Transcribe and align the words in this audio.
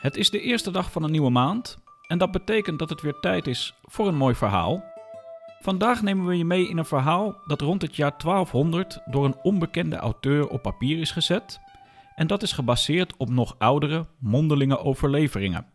Het 0.00 0.16
is 0.16 0.30
de 0.30 0.40
eerste 0.40 0.70
dag 0.70 0.92
van 0.92 1.02
een 1.02 1.10
nieuwe 1.10 1.30
maand 1.30 1.78
en 2.06 2.18
dat 2.18 2.30
betekent 2.30 2.78
dat 2.78 2.90
het 2.90 3.00
weer 3.00 3.20
tijd 3.20 3.46
is 3.46 3.74
voor 3.82 4.08
een 4.08 4.16
mooi 4.16 4.34
verhaal. 4.34 4.84
Vandaag 5.60 6.02
nemen 6.02 6.26
we 6.26 6.36
je 6.36 6.44
mee 6.44 6.68
in 6.68 6.78
een 6.78 6.84
verhaal 6.84 7.36
dat 7.46 7.60
rond 7.60 7.82
het 7.82 7.96
jaar 7.96 8.18
1200 8.18 9.00
door 9.06 9.24
een 9.24 9.36
onbekende 9.42 9.96
auteur 9.96 10.48
op 10.48 10.62
papier 10.62 10.98
is 10.98 11.10
gezet 11.10 11.60
en 12.14 12.26
dat 12.26 12.42
is 12.42 12.52
gebaseerd 12.52 13.16
op 13.16 13.30
nog 13.30 13.54
oudere 13.58 14.06
mondelinge 14.18 14.78
overleveringen. 14.78 15.66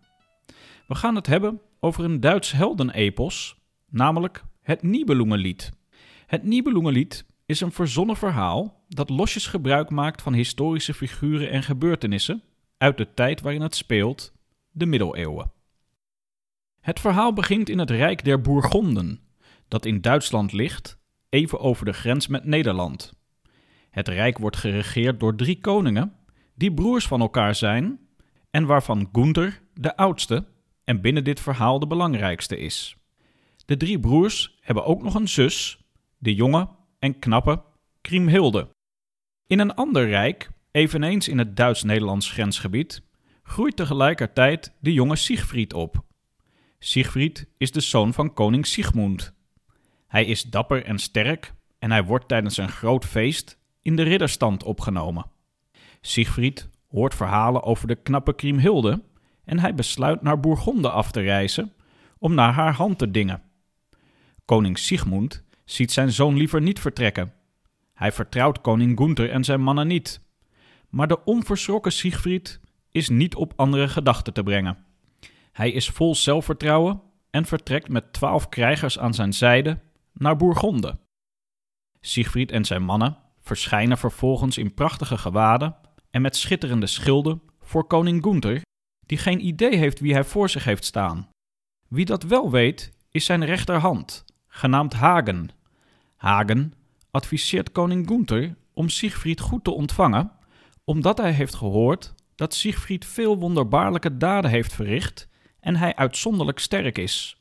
We 0.88 0.96
gaan 0.96 1.16
het 1.16 1.28
hebben 1.28 1.62
over 1.80 2.04
een 2.04 2.20
Duits 2.20 2.52
heldenepos, 2.52 3.58
namelijk 3.90 4.44
het 4.62 4.84
Nibelungenlied. 4.84 5.72
Het 6.26 6.44
Nibelungenlied 6.44 7.26
is 7.46 7.62
een 7.62 7.72
verzonnen 7.72 8.16
verhaal 8.18 8.86
dat 8.88 9.10
losjes 9.10 9.48
gebruik 9.48 9.90
maakt 9.90 10.22
van 10.22 10.34
historische 10.34 10.94
figuren 10.94 11.50
en 11.50 11.64
gebeurtenissen 11.64 12.44
uit 12.86 12.98
de 12.98 13.14
tijd 13.14 13.42
waarin 13.42 13.62
het 13.62 13.76
speelt, 13.76 14.34
de 14.72 14.86
middeleeuwen. 14.86 15.52
Het 16.82 17.00
verhaal 17.00 17.34
begint 17.34 17.70
in 17.70 17.80
het 17.80 17.90
Rijk 17.90 18.24
der 18.24 18.42
Bourgonden, 18.42 19.20
dat 19.68 19.86
in 19.86 20.02
Duitsland 20.02 20.52
ligt, 20.52 20.98
even 21.30 21.60
over 21.60 21.86
de 21.86 21.94
grens 21.94 22.28
met 22.28 22.44
Nederland. 22.44 23.14
Het 23.90 24.08
rijk 24.08 24.38
wordt 24.38 24.58
geregeerd 24.58 25.20
door 25.20 25.36
drie 25.36 25.60
koningen, 25.60 26.16
die 26.56 26.74
broers 26.74 27.08
van 27.08 27.22
elkaar 27.22 27.56
zijn 27.56 28.00
en 28.50 28.66
waarvan 28.66 29.10
Gunther 29.12 29.62
de 29.74 29.98
oudste 29.98 30.46
en 30.84 31.02
binnen 31.02 31.24
dit 31.24 31.40
verhaal 31.40 31.80
de 31.80 31.88
belangrijkste 31.88 32.58
is. 32.58 32.98
De 33.66 33.78
drie 33.78 34.00
broers 34.00 34.58
hebben 34.62 34.86
ook 34.86 35.04
nog 35.04 35.16
een 35.16 35.28
zus, 35.28 35.80
de 36.18 36.36
jonge 36.36 36.70
en 37.00 37.20
knappe 37.20 37.64
Kriemhilde. 38.02 38.68
In 39.48 39.60
een 39.60 39.76
ander 39.76 40.08
rijk, 40.08 40.50
eveneens 40.76 41.28
in 41.28 41.38
het 41.38 41.56
Duits-Nederlands 41.56 42.32
grensgebied, 42.32 43.02
groeit 43.44 43.76
tegelijkertijd 43.76 44.74
de 44.80 44.94
jonge 44.94 45.16
Siegfried 45.16 45.74
op. 45.74 46.04
Siegfried 46.80 47.48
is 47.58 47.72
de 47.72 47.80
zoon 47.80 48.14
van 48.14 48.34
koning 48.34 48.68
Sigmund. 48.68 49.34
Hij 50.08 50.26
is 50.26 50.44
dapper 50.44 50.84
en 50.84 51.00
sterk 51.00 51.54
en 51.80 51.92
hij 51.92 52.04
wordt 52.04 52.28
tijdens 52.28 52.58
een 52.58 52.70
groot 52.70 53.06
feest 53.06 53.58
in 53.82 53.96
de 53.96 54.04
ridderstand 54.04 54.64
opgenomen. 54.64 55.26
Siegfried 56.02 56.70
hoort 56.88 57.16
verhalen 57.16 57.64
over 57.64 57.88
de 57.88 57.96
knappe 57.96 58.36
Kriemhilde 58.36 59.04
en 59.44 59.60
hij 59.60 59.76
besluit 59.76 60.22
naar 60.22 60.40
Bourgonde 60.40 60.90
af 60.90 61.12
te 61.12 61.22
reizen 61.22 61.74
om 62.18 62.34
naar 62.34 62.54
haar 62.54 62.74
hand 62.74 62.98
te 62.98 63.12
dingen. 63.12 63.42
Koning 64.46 64.78
Sigmund 64.78 65.44
ziet 65.66 65.92
zijn 65.92 66.12
zoon 66.12 66.38
liever 66.38 66.62
niet 66.62 66.80
vertrekken. 66.80 67.34
Hij 67.94 68.12
vertrouwt 68.12 68.62
koning 68.62 68.98
Gunther 68.98 69.30
en 69.32 69.44
zijn 69.44 69.62
mannen 69.62 69.88
niet. 69.88 70.24
Maar 70.96 71.08
de 71.08 71.24
onverschrokken 71.24 71.92
Siegfried 71.92 72.60
is 72.92 73.10
niet 73.10 73.36
op 73.36 73.54
andere 73.56 73.88
gedachten 73.88 74.34
te 74.34 74.44
brengen. 74.44 74.86
Hij 75.52 75.72
is 75.72 75.90
vol 75.90 76.16
zelfvertrouwen 76.16 77.02
en 77.30 77.46
vertrekt 77.46 77.90
met 77.90 78.14
twaalf 78.14 78.50
krijgers 78.50 79.00
aan 79.00 79.14
zijn 79.14 79.34
zijde 79.34 79.80
naar 80.14 80.36
Bourgonde. 80.36 81.00
Siegfried 82.00 82.52
en 82.52 82.66
zijn 82.66 82.84
mannen 82.84 83.18
verschijnen 83.40 83.98
vervolgens 83.98 84.58
in 84.58 84.74
prachtige 84.74 85.18
gewaden 85.18 85.76
en 86.10 86.22
met 86.22 86.36
schitterende 86.36 86.88
schilden 86.88 87.42
voor 87.60 87.88
koning 87.88 88.24
Gunther, 88.24 88.62
die 89.06 89.18
geen 89.18 89.46
idee 89.46 89.76
heeft 89.78 90.00
wie 90.00 90.14
hij 90.14 90.24
voor 90.24 90.50
zich 90.50 90.64
heeft 90.64 90.86
staan. 90.86 91.30
Wie 91.88 92.06
dat 92.06 92.24
wel 92.24 92.52
weet, 92.52 92.92
is 93.12 93.26
zijn 93.26 93.46
rechterhand, 93.46 94.26
genaamd 94.48 94.94
Hagen. 94.94 95.50
Hagen 96.16 96.74
adviseert 97.12 97.72
koning 97.72 98.08
Gunther 98.08 98.56
om 98.74 98.90
Siegfried 98.90 99.40
goed 99.40 99.64
te 99.64 99.72
ontvangen, 99.72 100.32
omdat 100.86 101.18
hij 101.18 101.32
heeft 101.32 101.56
gehoord 101.56 102.14
dat 102.36 102.54
Siegfried 102.54 103.06
veel 103.06 103.38
wonderbaarlijke 103.38 104.18
daden 104.18 104.52
heeft 104.52 104.74
verricht 104.74 105.28
en 105.60 105.76
hij 105.76 105.96
uitzonderlijk 105.96 106.60
sterk 106.60 106.98
is. 106.98 107.38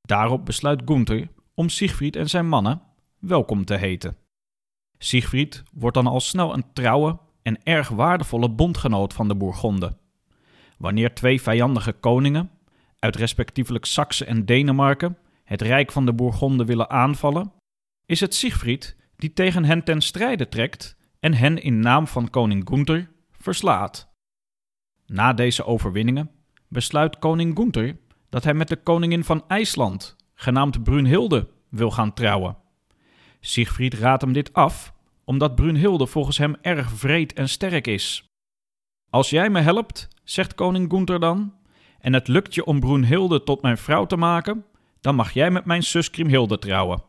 Daarop 0.00 0.44
besluit 0.44 0.82
Gunther 0.84 1.28
om 1.54 1.68
Siegfried 1.68 2.16
en 2.16 2.28
zijn 2.28 2.48
mannen 2.48 2.82
welkom 3.18 3.64
te 3.64 3.74
heten. 3.74 4.16
Siegfried 4.98 5.62
wordt 5.72 5.96
dan 5.96 6.06
al 6.06 6.20
snel 6.20 6.54
een 6.54 6.72
trouwe 6.72 7.18
en 7.42 7.62
erg 7.62 7.88
waardevolle 7.88 8.50
bondgenoot 8.50 9.14
van 9.14 9.28
de 9.28 9.34
Bourgonden. 9.34 9.98
Wanneer 10.78 11.14
twee 11.14 11.42
vijandige 11.42 11.92
koningen, 11.92 12.50
uit 12.98 13.16
respectievelijk 13.16 13.84
Saksen 13.84 14.26
en 14.26 14.44
Denemarken, 14.44 15.18
het 15.44 15.62
rijk 15.62 15.92
van 15.92 16.06
de 16.06 16.12
Bourgonden 16.12 16.66
willen 16.66 16.90
aanvallen, 16.90 17.52
is 18.06 18.20
het 18.20 18.34
Siegfried 18.34 18.96
die 19.16 19.32
tegen 19.32 19.64
hen 19.64 19.84
ten 19.84 20.00
strijde 20.00 20.48
trekt 20.48 20.96
en 21.20 21.34
hen 21.34 21.62
in 21.62 21.80
naam 21.80 22.06
van 22.06 22.30
koning 22.30 22.68
Gunther 22.68 23.10
verslaat. 23.30 24.08
Na 25.06 25.32
deze 25.32 25.64
overwinningen 25.64 26.30
besluit 26.68 27.18
koning 27.18 27.56
Gunther 27.56 27.98
dat 28.28 28.44
hij 28.44 28.54
met 28.54 28.68
de 28.68 28.76
koningin 28.76 29.24
van 29.24 29.44
IJsland, 29.46 30.16
genaamd 30.34 30.82
Brunhilde, 30.82 31.48
wil 31.68 31.90
gaan 31.90 32.14
trouwen. 32.14 32.56
Siegfried 33.40 33.94
raadt 33.94 34.22
hem 34.22 34.32
dit 34.32 34.52
af, 34.52 34.94
omdat 35.24 35.54
Brunhilde 35.54 36.06
volgens 36.06 36.38
hem 36.38 36.56
erg 36.60 36.90
vreed 36.90 37.32
en 37.32 37.48
sterk 37.48 37.86
is. 37.86 38.24
Als 39.10 39.30
jij 39.30 39.50
me 39.50 39.60
helpt, 39.60 40.08
zegt 40.24 40.54
koning 40.54 40.90
Gunther 40.90 41.20
dan, 41.20 41.54
en 41.98 42.12
het 42.12 42.28
lukt 42.28 42.54
je 42.54 42.64
om 42.64 42.80
Brunhilde 42.80 43.42
tot 43.42 43.62
mijn 43.62 43.78
vrouw 43.78 44.06
te 44.06 44.16
maken, 44.16 44.64
dan 45.00 45.14
mag 45.14 45.32
jij 45.32 45.50
met 45.50 45.64
mijn 45.64 45.82
zus 45.82 46.10
Kriemhilde 46.10 46.58
trouwen. 46.58 47.02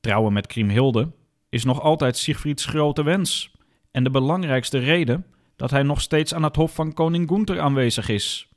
Trouwen 0.00 0.32
met 0.32 0.46
Kriemhilde 0.46 1.12
is 1.50 1.64
nog 1.64 1.80
altijd 1.80 2.16
Siegfrieds 2.16 2.64
grote 2.64 3.02
wens 3.02 3.52
en 3.90 4.04
de 4.04 4.10
belangrijkste 4.10 4.78
reden 4.78 5.26
dat 5.56 5.70
hij 5.70 5.82
nog 5.82 6.00
steeds 6.00 6.34
aan 6.34 6.42
het 6.42 6.56
hof 6.56 6.74
van 6.74 6.92
koning 6.92 7.28
Gunther 7.28 7.60
aanwezig 7.60 8.08
is. 8.08 8.48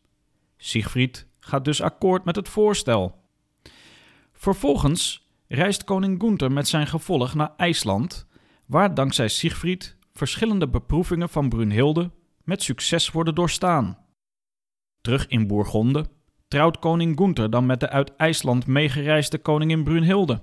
Siegfried 0.58 1.28
gaat 1.40 1.66
dus 1.66 1.82
akkoord 1.82 2.26
met 2.26 2.36
het 2.36 2.50
voorstel. 2.50 3.16
Vervolgens 4.34 5.28
reist 5.48 5.84
koning 5.84 6.22
Gunther 6.22 6.52
met 6.52 6.68
zijn 6.68 6.88
gevolg 6.88 7.34
naar 7.34 7.54
IJsland, 7.58 8.28
waar 8.66 8.94
dankzij 8.94 9.28
Siegfried 9.28 9.98
verschillende 10.14 10.68
beproevingen 10.68 11.30
van 11.30 11.50
Brunhilde 11.50 12.12
met 12.44 12.64
succes 12.64 13.12
worden 13.12 13.36
doorstaan. 13.36 13.98
Terug 15.02 15.28
in 15.28 15.48
Bourgonde 15.48 16.06
trouwt 16.48 16.80
koning 16.80 17.18
Gunther 17.18 17.50
dan 17.50 17.66
met 17.66 17.80
de 17.80 17.90
uit 17.90 18.16
IJsland 18.16 18.68
meegereisde 18.68 19.38
koningin 19.38 19.84
Brunhilde. 19.84 20.42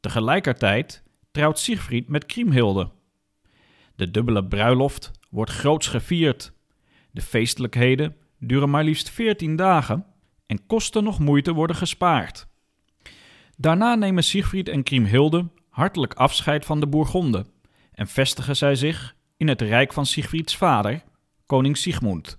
Tegelijkertijd 0.00 1.02
trouwt 1.38 1.58
Siegfried 1.58 2.08
met 2.08 2.26
Kriemhilde. 2.26 2.90
De 3.96 4.10
dubbele 4.10 4.44
bruiloft 4.44 5.10
wordt 5.30 5.50
groots 5.50 5.86
gevierd. 5.86 6.52
De 7.10 7.22
feestelijkheden 7.22 8.16
duren 8.38 8.70
maar 8.70 8.84
liefst 8.84 9.10
veertien 9.10 9.56
dagen 9.56 10.06
en 10.46 10.66
kosten 10.66 11.04
nog 11.04 11.18
moeite 11.18 11.52
worden 11.52 11.76
gespaard. 11.76 12.46
Daarna 13.56 13.94
nemen 13.94 14.24
Siegfried 14.24 14.68
en 14.68 14.82
Kriemhilde 14.82 15.48
hartelijk 15.70 16.14
afscheid 16.14 16.64
van 16.64 16.80
de 16.80 16.86
Bourgonden 16.86 17.46
en 17.92 18.06
vestigen 18.06 18.56
zij 18.56 18.74
zich 18.74 19.16
in 19.36 19.48
het 19.48 19.60
rijk 19.60 19.92
van 19.92 20.06
Siegfrieds 20.06 20.56
vader, 20.56 21.02
koning 21.46 21.76
Sigmund. 21.76 22.38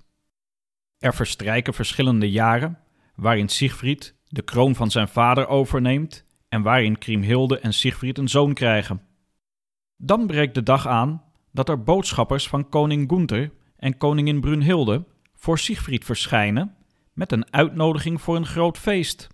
Er 0.97 1.13
verstrijken 1.13 1.73
verschillende 1.73 2.31
jaren 2.31 2.79
waarin 3.15 3.49
Siegfried 3.49 4.15
de 4.27 4.41
kroon 4.41 4.75
van 4.75 4.91
zijn 4.91 5.07
vader 5.07 5.47
overneemt 5.47 6.27
en 6.49 6.61
waarin 6.61 6.97
Kriemhilde 6.97 7.59
en 7.59 7.73
Siegfried 7.73 8.17
een 8.17 8.27
zoon 8.27 8.53
krijgen. 8.53 9.01
Dan 9.97 10.27
breekt 10.27 10.53
de 10.53 10.63
dag 10.63 10.87
aan 10.87 11.23
dat 11.51 11.69
er 11.69 11.83
boodschappers 11.83 12.47
van 12.47 12.69
koning 12.69 13.09
Gunther 13.09 13.51
en 13.77 13.97
koningin 13.97 14.39
Brunhilde 14.39 15.05
voor 15.33 15.59
Siegfried 15.59 16.05
verschijnen 16.05 16.75
met 17.13 17.31
een 17.31 17.53
uitnodiging 17.53 18.21
voor 18.21 18.35
een 18.35 18.45
groot 18.45 18.77
feest. 18.77 19.27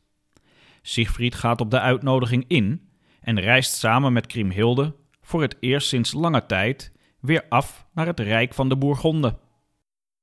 Siegfried 0.81 1.35
gaat 1.35 1.61
op 1.61 1.71
de 1.71 1.79
uitnodiging 1.79 2.45
in 2.47 2.89
en 3.21 3.39
reist 3.39 3.73
samen 3.73 4.13
met 4.13 4.27
Kriemhilde 4.27 4.95
voor 5.21 5.41
het 5.41 5.57
eerst 5.59 5.87
sinds 5.87 6.13
lange 6.13 6.45
tijd 6.45 6.91
weer 7.19 7.45
af 7.49 7.87
naar 7.93 8.05
het 8.05 8.19
rijk 8.19 8.53
van 8.53 8.69
de 8.69 8.77
Bourgonden. 8.77 9.37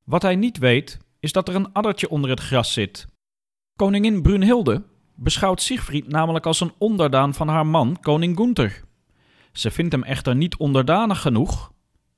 Wat 0.04 0.22
hij 0.22 0.36
niet 0.36 0.58
weet, 0.58 0.98
is 1.20 1.32
dat 1.32 1.48
er 1.48 1.54
een 1.54 1.72
addertje 1.72 2.08
onder 2.08 2.30
het 2.30 2.40
gras 2.40 2.72
zit. 2.72 3.06
Koningin 3.76 4.22
Brunhilde 4.22 4.82
beschouwt 5.14 5.62
Siegfried 5.62 6.08
namelijk 6.08 6.46
als 6.46 6.60
een 6.60 6.72
onderdaan 6.78 7.34
van 7.34 7.48
haar 7.48 7.66
man, 7.66 7.98
koning 8.00 8.36
Gunther. 8.36 8.84
Ze 9.52 9.70
vindt 9.70 9.92
hem 9.92 10.02
echter 10.02 10.36
niet 10.36 10.56
onderdanig 10.56 11.20
genoeg. 11.20 11.72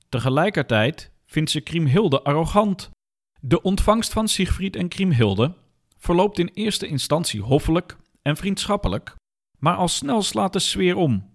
Tegelijkertijd 0.09 1.11
vindt 1.25 1.51
ze 1.51 1.61
Kriemhilde 1.61 2.21
arrogant. 2.21 2.89
De 3.41 3.61
ontvangst 3.61 4.13
van 4.13 4.27
Siegfried 4.27 4.75
en 4.75 4.87
Kriemhilde 4.87 5.53
verloopt 5.97 6.39
in 6.39 6.51
eerste 6.53 6.87
instantie 6.87 7.41
hoffelijk 7.41 7.97
en 8.21 8.37
vriendschappelijk, 8.37 9.15
maar 9.59 9.75
al 9.75 9.87
snel 9.87 10.21
slaat 10.21 10.53
de 10.53 10.59
sfeer 10.59 10.95
om. 10.95 11.29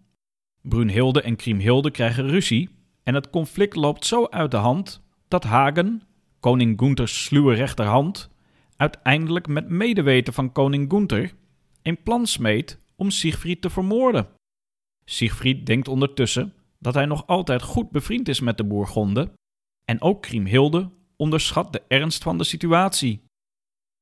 Brunhilde 0.63 1.23
en 1.23 1.37
Kriemhilde 1.37 1.91
krijgen 1.91 2.29
ruzie 2.29 2.71
en 3.03 3.15
het 3.15 3.31
conflict 3.31 3.77
loopt 3.77 4.07
zo 4.07 4.27
uit 4.27 4.51
de 4.51 4.57
hand 4.57 5.03
dat 5.29 5.45
Hagen, 5.45 6.03
koning 6.41 6.79
Gunther's 6.79 7.25
sluwe 7.25 7.55
rechterhand, 7.55 8.31
uiteindelijk 8.77 9.47
met 9.47 9.69
medeweten 9.69 10.33
van 10.33 10.53
koning 10.53 10.91
Gunther 10.91 11.33
een 11.83 12.03
plan 12.03 12.27
smeet 12.27 12.79
om 12.97 13.11
Siegfried 13.11 13.63
te 13.63 13.71
vermoorden. 13.71 14.29
Siegfried 15.05 15.67
denkt 15.67 15.89
ondertussen 15.89 16.55
dat 16.79 16.95
hij 16.95 17.07
nog 17.07 17.27
altijd 17.27 17.63
goed 17.63 17.91
bevriend 17.91 18.29
is 18.29 18.41
met 18.41 18.57
de 18.57 18.65
Bourgonden 18.65 19.33
en 19.85 20.01
ook 20.01 20.23
Kriemhilde 20.23 20.91
onderschat 21.17 21.73
de 21.73 21.83
ernst 21.89 22.23
van 22.23 22.39
de 22.39 22.45
situatie. 22.45 23.25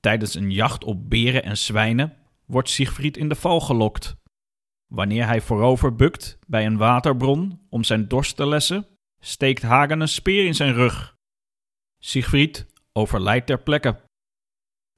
Tijdens 0.01 0.35
een 0.35 0.51
jacht 0.51 0.85
op 0.85 1.11
beren 1.11 1.43
en 1.43 1.59
zwijnen 1.59 2.17
wordt 2.47 2.69
Siegfried 2.69 3.17
in 3.17 3.29
de 3.29 3.35
val 3.35 3.61
gelokt. 3.61 4.17
Wanneer 4.87 5.27
hij 5.27 5.41
voorover 5.41 5.95
bukt 5.95 6.39
bij 6.47 6.67
een 6.67 6.77
waterbron 6.77 7.61
om 7.69 7.85
zijn 7.85 8.09
dorst 8.09 8.37
te 8.37 8.47
lessen, 8.47 8.87
steekt 9.21 9.63
Hagen 9.63 10.01
een 10.01 10.09
speer 10.09 10.47
in 10.47 10.55
zijn 10.55 10.73
rug. 10.73 11.17
Siegfried 11.99 12.67
overlijdt 12.93 13.47
ter 13.47 13.63
plekke. 13.63 14.01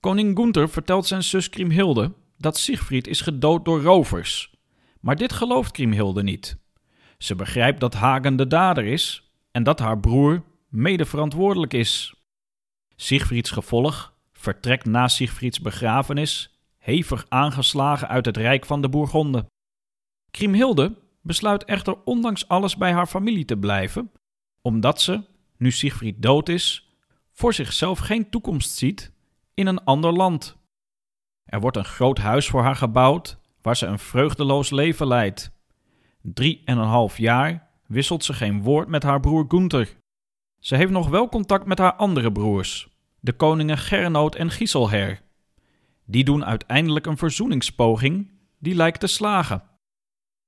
Koning 0.00 0.37
Gunther 0.37 0.69
vertelt 0.69 1.06
zijn 1.06 1.23
zus 1.23 1.49
Kriemhilde 1.49 2.15
dat 2.41 2.59
Siegfried 2.59 3.07
is 3.07 3.21
gedood 3.21 3.65
door 3.65 3.83
rovers. 3.83 4.55
Maar 5.01 5.17
dit 5.17 5.33
gelooft 5.33 5.71
Kriemhilde 5.71 6.23
niet. 6.23 6.57
Ze 7.19 7.35
begrijpt 7.35 7.81
dat 7.81 7.95
Hagen 7.95 8.37
de 8.37 8.47
dader 8.47 8.85
is 8.85 9.31
en 9.51 9.63
dat 9.63 9.79
haar 9.79 10.01
broer 10.01 10.43
mede 10.69 11.05
verantwoordelijk 11.05 11.73
is. 11.73 12.15
Siegfrieds 12.97 13.51
gevolg 13.51 14.15
vertrekt 14.33 14.87
na 14.87 15.09
Siegfrieds 15.09 15.61
begrafenis 15.61 16.59
hevig 16.79 17.27
aangeslagen 17.29 18.09
uit 18.09 18.27
het 18.27 18.37
rijk 18.37 18.67
van 18.67 18.83
de 18.83 18.89
Bourgonden. 18.89 19.47
Kriemhilde 20.31 20.99
besluit 21.23 21.65
echter 21.65 22.05
ondanks 22.05 22.49
alles 22.49 22.77
bij 22.77 22.93
haar 22.93 23.07
familie 23.07 23.45
te 23.45 23.57
blijven, 23.57 24.13
omdat 24.63 25.01
ze, 25.01 25.25
nu 25.57 25.71
Siegfried 25.71 26.23
dood 26.23 26.49
is, 26.49 26.95
voor 27.33 27.55
zichzelf 27.55 27.99
geen 27.99 28.31
toekomst 28.31 28.71
ziet 28.71 29.13
in 29.55 29.67
een 29.67 29.85
ander 29.85 30.13
land. 30.13 30.60
Er 31.50 31.61
wordt 31.61 31.76
een 31.76 31.85
groot 31.85 32.19
huis 32.19 32.49
voor 32.49 32.62
haar 32.62 32.76
gebouwd, 32.76 33.38
waar 33.62 33.76
ze 33.76 33.87
een 33.87 33.99
vreugdeloos 33.99 34.70
leven 34.70 35.06
leidt. 35.06 35.50
Drie 36.23 36.62
en 36.64 36.79
een 36.79 36.88
half 36.88 37.19
jaar 37.19 37.69
wisselt 37.87 38.25
ze 38.25 38.32
geen 38.32 38.62
woord 38.62 38.88
met 38.88 39.02
haar 39.02 39.20
broer 39.20 39.44
Gunther. 39.49 39.97
Ze 40.58 40.76
heeft 40.76 40.91
nog 40.91 41.08
wel 41.08 41.29
contact 41.29 41.67
met 41.67 41.79
haar 41.79 41.94
andere 41.94 42.32
broers, 42.32 42.88
de 43.20 43.32
koningen 43.32 43.79
Gernot 43.79 44.35
en 44.35 44.50
Giselher. 44.50 45.20
Die 46.05 46.25
doen 46.25 46.44
uiteindelijk 46.44 47.06
een 47.06 47.17
verzoeningspoging 47.17 48.31
die 48.58 48.75
lijkt 48.75 49.00
te 49.00 49.06
slagen. 49.06 49.62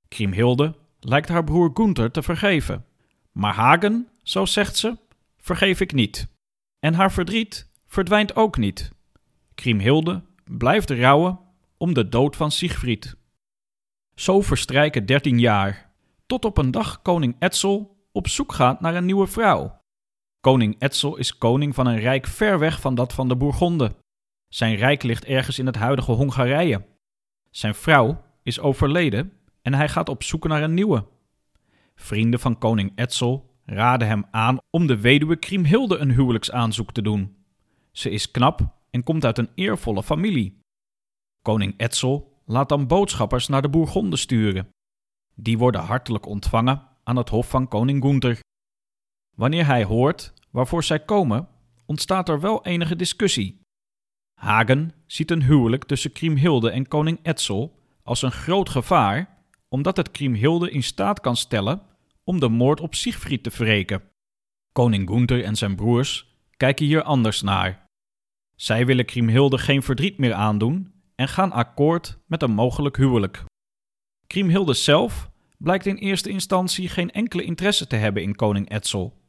Kriemhilde 0.07 0.75
lijkt 0.99 1.29
haar 1.29 1.43
broer 1.43 1.71
Gunther 1.73 2.11
te 2.11 2.23
vergeven, 2.23 2.85
maar 3.31 3.53
Hagen, 3.53 4.07
zo 4.21 4.45
zegt 4.45 4.77
ze, 4.77 4.97
vergeef 5.37 5.79
ik 5.79 5.93
niet. 5.93 6.27
En 6.79 6.93
haar 6.93 7.11
verdriet 7.11 7.69
verdwijnt 7.87 8.35
ook 8.35 8.57
niet. 8.57 8.91
Kriemhilde 9.55 10.23
blijft 10.45 10.89
rouwen 10.89 11.39
om 11.77 11.93
de 11.93 12.09
dood 12.09 12.35
van 12.35 12.51
Siegfried. 12.51 13.15
Zo 14.15 14.41
verstrijken 14.41 15.05
dertien 15.05 15.39
jaar, 15.39 15.91
tot 16.25 16.45
op 16.45 16.57
een 16.57 16.71
dag 16.71 17.01
koning 17.01 17.35
Etzel 17.39 18.07
op 18.11 18.27
zoek 18.27 18.53
gaat 18.53 18.81
naar 18.81 18.95
een 18.95 19.05
nieuwe 19.05 19.27
vrouw. 19.27 19.81
Koning 20.41 20.75
Etzel 20.79 21.17
is 21.17 21.37
koning 21.37 21.75
van 21.75 21.87
een 21.87 21.99
rijk 21.99 22.27
ver 22.27 22.59
weg 22.59 22.81
van 22.81 22.95
dat 22.95 23.13
van 23.13 23.27
de 23.27 23.35
Bourgonden. 23.35 23.95
Zijn 24.47 24.75
rijk 24.75 25.03
ligt 25.03 25.25
ergens 25.25 25.59
in 25.59 25.65
het 25.65 25.75
huidige 25.75 26.11
Hongarije. 26.11 26.85
Zijn 27.49 27.75
vrouw 27.75 28.23
is 28.43 28.59
overleden 28.59 29.33
en 29.61 29.73
hij 29.73 29.89
gaat 29.89 30.09
op 30.09 30.23
zoek 30.23 30.47
naar 30.47 30.63
een 30.63 30.73
nieuwe. 30.73 31.07
Vrienden 31.95 32.39
van 32.39 32.57
koning 32.57 32.91
Etzel 32.95 33.51
raden 33.65 34.07
hem 34.07 34.25
aan 34.31 34.57
om 34.69 34.87
de 34.87 34.99
weduwe 34.99 35.35
Kriemhilde 35.35 35.97
een 35.97 36.11
huwelijksaanzoek 36.11 36.91
te 36.91 37.01
doen. 37.01 37.35
Ze 37.91 38.09
is 38.09 38.31
knap 38.31 38.82
en 38.93 39.03
komt 39.03 39.25
uit 39.25 39.37
een 39.37 39.49
eervolle 39.55 40.03
familie. 40.03 40.59
Koning 41.41 41.73
Etzel 41.77 42.41
laat 42.45 42.69
dan 42.69 42.87
boodschappers 42.87 43.47
naar 43.47 43.61
de 43.61 43.69
Bourgonden 43.69 44.19
sturen. 44.19 44.69
Die 45.35 45.57
worden 45.57 45.81
hartelijk 45.81 46.25
ontvangen 46.25 46.87
aan 47.03 47.15
het 47.15 47.29
hof 47.29 47.49
van 47.49 47.67
koning 47.67 48.03
Gunther. 48.03 48.39
Wanneer 49.35 49.65
hij 49.65 49.83
hoort 49.83 50.33
waarvoor 50.51 50.83
zij 50.83 50.99
komen, 50.99 51.47
ontstaat 51.85 52.29
er 52.29 52.39
wel 52.39 52.65
enige 52.65 52.95
discussie. 52.95 53.61
Hagen 54.39 54.91
ziet 55.05 55.31
een 55.31 55.43
huwelijk 55.43 55.83
tussen 55.83 56.11
Kriemhilde 56.11 56.69
en 56.71 56.87
koning 56.87 57.19
Etzel 57.21 57.79
als 58.03 58.21
een 58.21 58.31
groot 58.31 58.69
gevaar, 58.69 59.37
omdat 59.67 59.97
het 59.97 60.11
Kriemhilde 60.11 60.71
in 60.71 60.83
staat 60.83 61.19
kan 61.19 61.35
stellen 61.35 61.81
om 62.23 62.39
de 62.39 62.49
moord 62.49 62.79
op 62.79 62.95
Siegfried 62.95 63.43
te 63.43 63.49
wreken. 63.49 64.01
Koning 64.71 65.09
Gunther 65.09 65.43
en 65.43 65.55
zijn 65.55 65.75
broers 65.75 66.27
kijken 66.57 66.85
hier 66.85 67.03
anders 67.03 67.41
naar. 67.41 67.82
Zij 68.55 68.85
willen 68.85 69.05
Kriemhilde 69.05 69.57
geen 69.57 69.83
verdriet 69.83 70.17
meer 70.17 70.33
aandoen 70.33 70.93
en 71.15 71.27
gaan 71.27 71.51
akkoord 71.51 72.19
met 72.27 72.41
een 72.41 72.51
mogelijk 72.51 72.97
huwelijk. 72.97 73.43
Kriemhilde 74.27 74.73
zelf 74.73 75.31
blijkt 75.57 75.85
in 75.85 75.95
eerste 75.95 76.29
instantie 76.29 76.89
geen 76.89 77.11
enkele 77.11 77.43
interesse 77.43 77.87
te 77.87 77.95
hebben 77.95 78.23
in 78.23 78.35
koning 78.35 78.69
Etzel. 78.69 79.21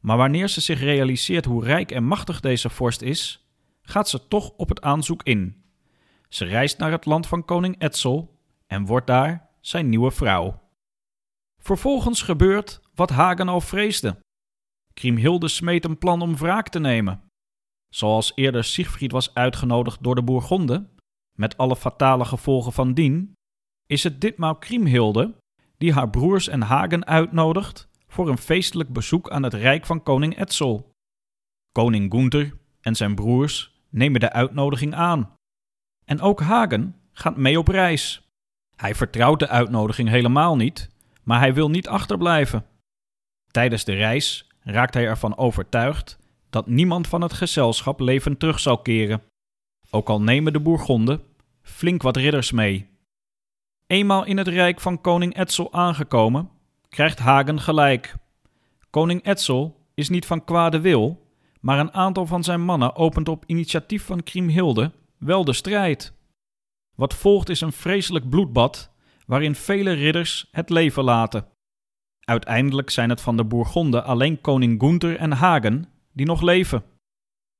Maar 0.00 0.16
wanneer 0.16 0.48
ze 0.48 0.60
zich 0.60 0.80
realiseert 0.80 1.44
hoe 1.44 1.64
rijk 1.64 1.90
en 1.90 2.04
machtig 2.04 2.40
deze 2.40 2.70
vorst 2.70 3.02
is, 3.02 3.48
gaat 3.82 4.08
ze 4.08 4.28
toch 4.28 4.50
op 4.50 4.68
het 4.68 4.80
aanzoek 4.80 5.22
in. 5.22 5.64
Ze 6.28 6.44
reist 6.44 6.78
naar 6.78 6.90
het 6.90 7.04
land 7.04 7.26
van 7.26 7.44
koning 7.44 7.78
Etzel 7.78 8.38
en 8.66 8.86
wordt 8.86 9.06
daar 9.06 9.48
zijn 9.60 9.88
nieuwe 9.88 10.10
vrouw. 10.10 10.60
Vervolgens 11.62 12.22
gebeurt 12.22 12.80
wat 12.94 13.10
Hagen 13.10 13.48
al 13.48 13.60
vreesde. 13.60 14.18
Kriemhilde 14.94 15.48
smeet 15.48 15.84
een 15.84 15.98
plan 15.98 16.22
om 16.22 16.36
wraak 16.36 16.68
te 16.68 16.78
nemen. 16.78 17.22
Zoals 17.94 18.32
eerder 18.34 18.64
Siegfried 18.64 19.12
was 19.12 19.34
uitgenodigd 19.34 20.02
door 20.02 20.14
de 20.14 20.22
Bourgonden, 20.22 20.90
met 21.38 21.56
alle 21.56 21.76
fatale 21.76 22.24
gevolgen 22.24 22.72
van 22.72 22.94
dien, 22.94 23.32
is 23.86 24.02
het 24.02 24.20
ditmaal 24.20 24.56
Kriemhilde 24.56 25.34
die 25.78 25.92
haar 25.92 26.10
broers 26.10 26.48
en 26.48 26.60
Hagen 26.60 27.06
uitnodigt 27.06 27.88
voor 28.06 28.28
een 28.28 28.38
feestelijk 28.38 28.92
bezoek 28.92 29.30
aan 29.30 29.42
het 29.42 29.54
rijk 29.54 29.86
van 29.86 30.02
koning 30.02 30.36
Etzel. 30.36 30.90
Koning 31.72 32.12
Gunther 32.12 32.58
en 32.80 32.94
zijn 32.94 33.14
broers 33.14 33.82
nemen 33.88 34.20
de 34.20 34.32
uitnodiging 34.32 34.94
aan. 34.94 35.34
En 36.04 36.20
ook 36.20 36.40
Hagen 36.40 36.96
gaat 37.12 37.36
mee 37.36 37.58
op 37.58 37.68
reis. 37.68 38.28
Hij 38.76 38.94
vertrouwt 38.94 39.38
de 39.38 39.48
uitnodiging 39.48 40.08
helemaal 40.08 40.56
niet, 40.56 40.90
maar 41.22 41.38
hij 41.38 41.54
wil 41.54 41.70
niet 41.70 41.88
achterblijven. 41.88 42.66
Tijdens 43.50 43.84
de 43.84 43.94
reis 43.94 44.50
raakt 44.60 44.94
hij 44.94 45.06
ervan 45.06 45.36
overtuigd 45.36 46.22
dat 46.54 46.66
niemand 46.66 47.06
van 47.06 47.20
het 47.20 47.32
gezelschap 47.32 48.00
levend 48.00 48.38
terug 48.38 48.60
zal 48.60 48.78
keren. 48.78 49.22
Ook 49.90 50.08
al 50.08 50.20
nemen 50.20 50.52
de 50.52 50.60
Bourgonden 50.60 51.22
flink 51.62 52.02
wat 52.02 52.16
ridders 52.16 52.52
mee. 52.52 52.88
Eenmaal 53.86 54.24
in 54.24 54.36
het 54.36 54.48
rijk 54.48 54.80
van 54.80 55.00
koning 55.00 55.34
Etzel 55.34 55.72
aangekomen, 55.72 56.50
krijgt 56.88 57.18
Hagen 57.18 57.60
gelijk. 57.60 58.14
Koning 58.90 59.22
Etzel 59.22 59.86
is 59.94 60.08
niet 60.08 60.26
van 60.26 60.44
kwade 60.44 60.80
wil, 60.80 61.26
maar 61.60 61.78
een 61.78 61.92
aantal 61.92 62.26
van 62.26 62.44
zijn 62.44 62.64
mannen 62.64 62.96
opent 62.96 63.28
op 63.28 63.44
initiatief 63.46 64.04
van 64.04 64.22
Kriemhilde 64.22 64.92
wel 65.18 65.44
de 65.44 65.52
strijd. 65.52 66.12
Wat 66.96 67.14
volgt 67.14 67.48
is 67.48 67.60
een 67.60 67.72
vreselijk 67.72 68.28
bloedbad 68.28 68.90
waarin 69.26 69.54
vele 69.54 69.92
ridders 69.92 70.48
het 70.50 70.70
leven 70.70 71.04
laten. 71.04 71.46
Uiteindelijk 72.20 72.90
zijn 72.90 73.10
het 73.10 73.20
van 73.20 73.36
de 73.36 73.44
Bourgonden 73.44 74.04
alleen 74.04 74.40
koning 74.40 74.80
Gunther 74.80 75.16
en 75.16 75.32
Hagen 75.32 75.93
die 76.14 76.26
nog 76.26 76.40
leven. 76.40 76.84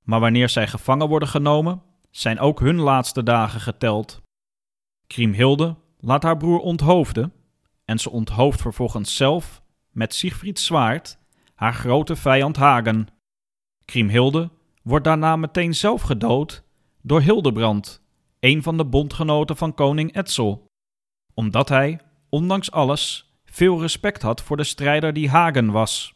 Maar 0.02 0.20
wanneer 0.20 0.48
zij 0.48 0.66
gevangen 0.66 1.08
worden 1.08 1.28
genomen, 1.28 1.82
zijn 2.10 2.38
ook 2.38 2.60
hun 2.60 2.76
laatste 2.76 3.22
dagen 3.22 3.60
geteld. 3.60 4.22
Kriemhilde 5.06 5.76
laat 5.98 6.22
haar 6.22 6.36
broer 6.36 6.58
onthoofden 6.58 7.32
en 7.84 7.98
ze 7.98 8.10
onthoofdt 8.10 8.60
vervolgens 8.60 9.16
zelf 9.16 9.62
met 9.90 10.14
Siegfrieds 10.14 10.64
zwaard 10.64 11.18
haar 11.54 11.74
grote 11.74 12.16
vijand 12.16 12.56
Hagen. 12.56 13.08
Kriemhilde 13.84 14.50
wordt 14.82 15.04
daarna 15.04 15.36
meteen 15.36 15.74
zelf 15.74 16.02
gedood 16.02 16.64
door 17.02 17.20
Hildebrand, 17.20 18.02
een 18.40 18.62
van 18.62 18.76
de 18.76 18.84
bondgenoten 18.84 19.56
van 19.56 19.74
koning 19.74 20.12
Etzel, 20.12 20.66
omdat 21.34 21.68
hij, 21.68 22.00
ondanks 22.28 22.70
alles, 22.70 23.32
veel 23.44 23.80
respect 23.80 24.22
had 24.22 24.42
voor 24.42 24.56
de 24.56 24.64
strijder 24.64 25.12
die 25.12 25.30
Hagen 25.30 25.70
was. 25.70 26.14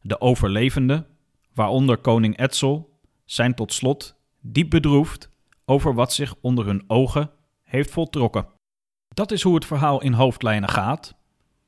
De 0.00 0.20
overlevenden, 0.20 1.06
waaronder 1.58 1.96
koning 1.96 2.36
Etzel, 2.36 2.98
zijn 3.24 3.54
tot 3.54 3.72
slot 3.72 4.14
diep 4.40 4.70
bedroefd 4.70 5.30
over 5.64 5.94
wat 5.94 6.12
zich 6.12 6.34
onder 6.40 6.66
hun 6.66 6.84
ogen 6.86 7.30
heeft 7.62 7.90
voltrokken. 7.90 8.46
Dat 9.08 9.30
is 9.30 9.42
hoe 9.42 9.54
het 9.54 9.64
verhaal 9.64 10.02
in 10.02 10.12
hoofdlijnen 10.12 10.68
gaat. 10.68 11.14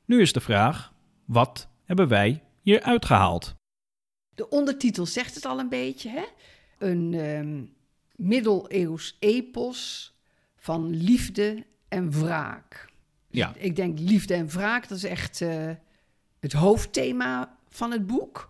Nu 0.05 0.21
is 0.21 0.33
de 0.33 0.39
vraag: 0.39 0.93
wat 1.25 1.69
hebben 1.83 2.07
wij 2.07 2.43
hier 2.61 2.81
uitgehaald? 2.81 3.55
De 4.35 4.49
ondertitel 4.49 5.05
zegt 5.05 5.35
het 5.35 5.45
al 5.45 5.59
een 5.59 5.69
beetje, 5.69 6.09
hè? 6.09 6.23
Een 6.77 7.13
um, 7.13 7.73
middeleeuws 8.15 9.17
epos 9.19 10.13
van 10.55 10.89
liefde 10.89 11.65
en 11.87 12.11
wraak. 12.11 12.89
Dus 13.27 13.39
Ja. 13.39 13.53
Ik 13.57 13.75
denk 13.75 13.99
liefde 13.99 14.33
en 14.33 14.47
wraak, 14.47 14.87
dat 14.87 14.97
is 14.97 15.03
echt 15.03 15.41
eh, 15.41 15.69
het 16.39 16.53
hoofdthema 16.53 17.57
van 17.69 17.91
het 17.91 18.07
boek. 18.07 18.49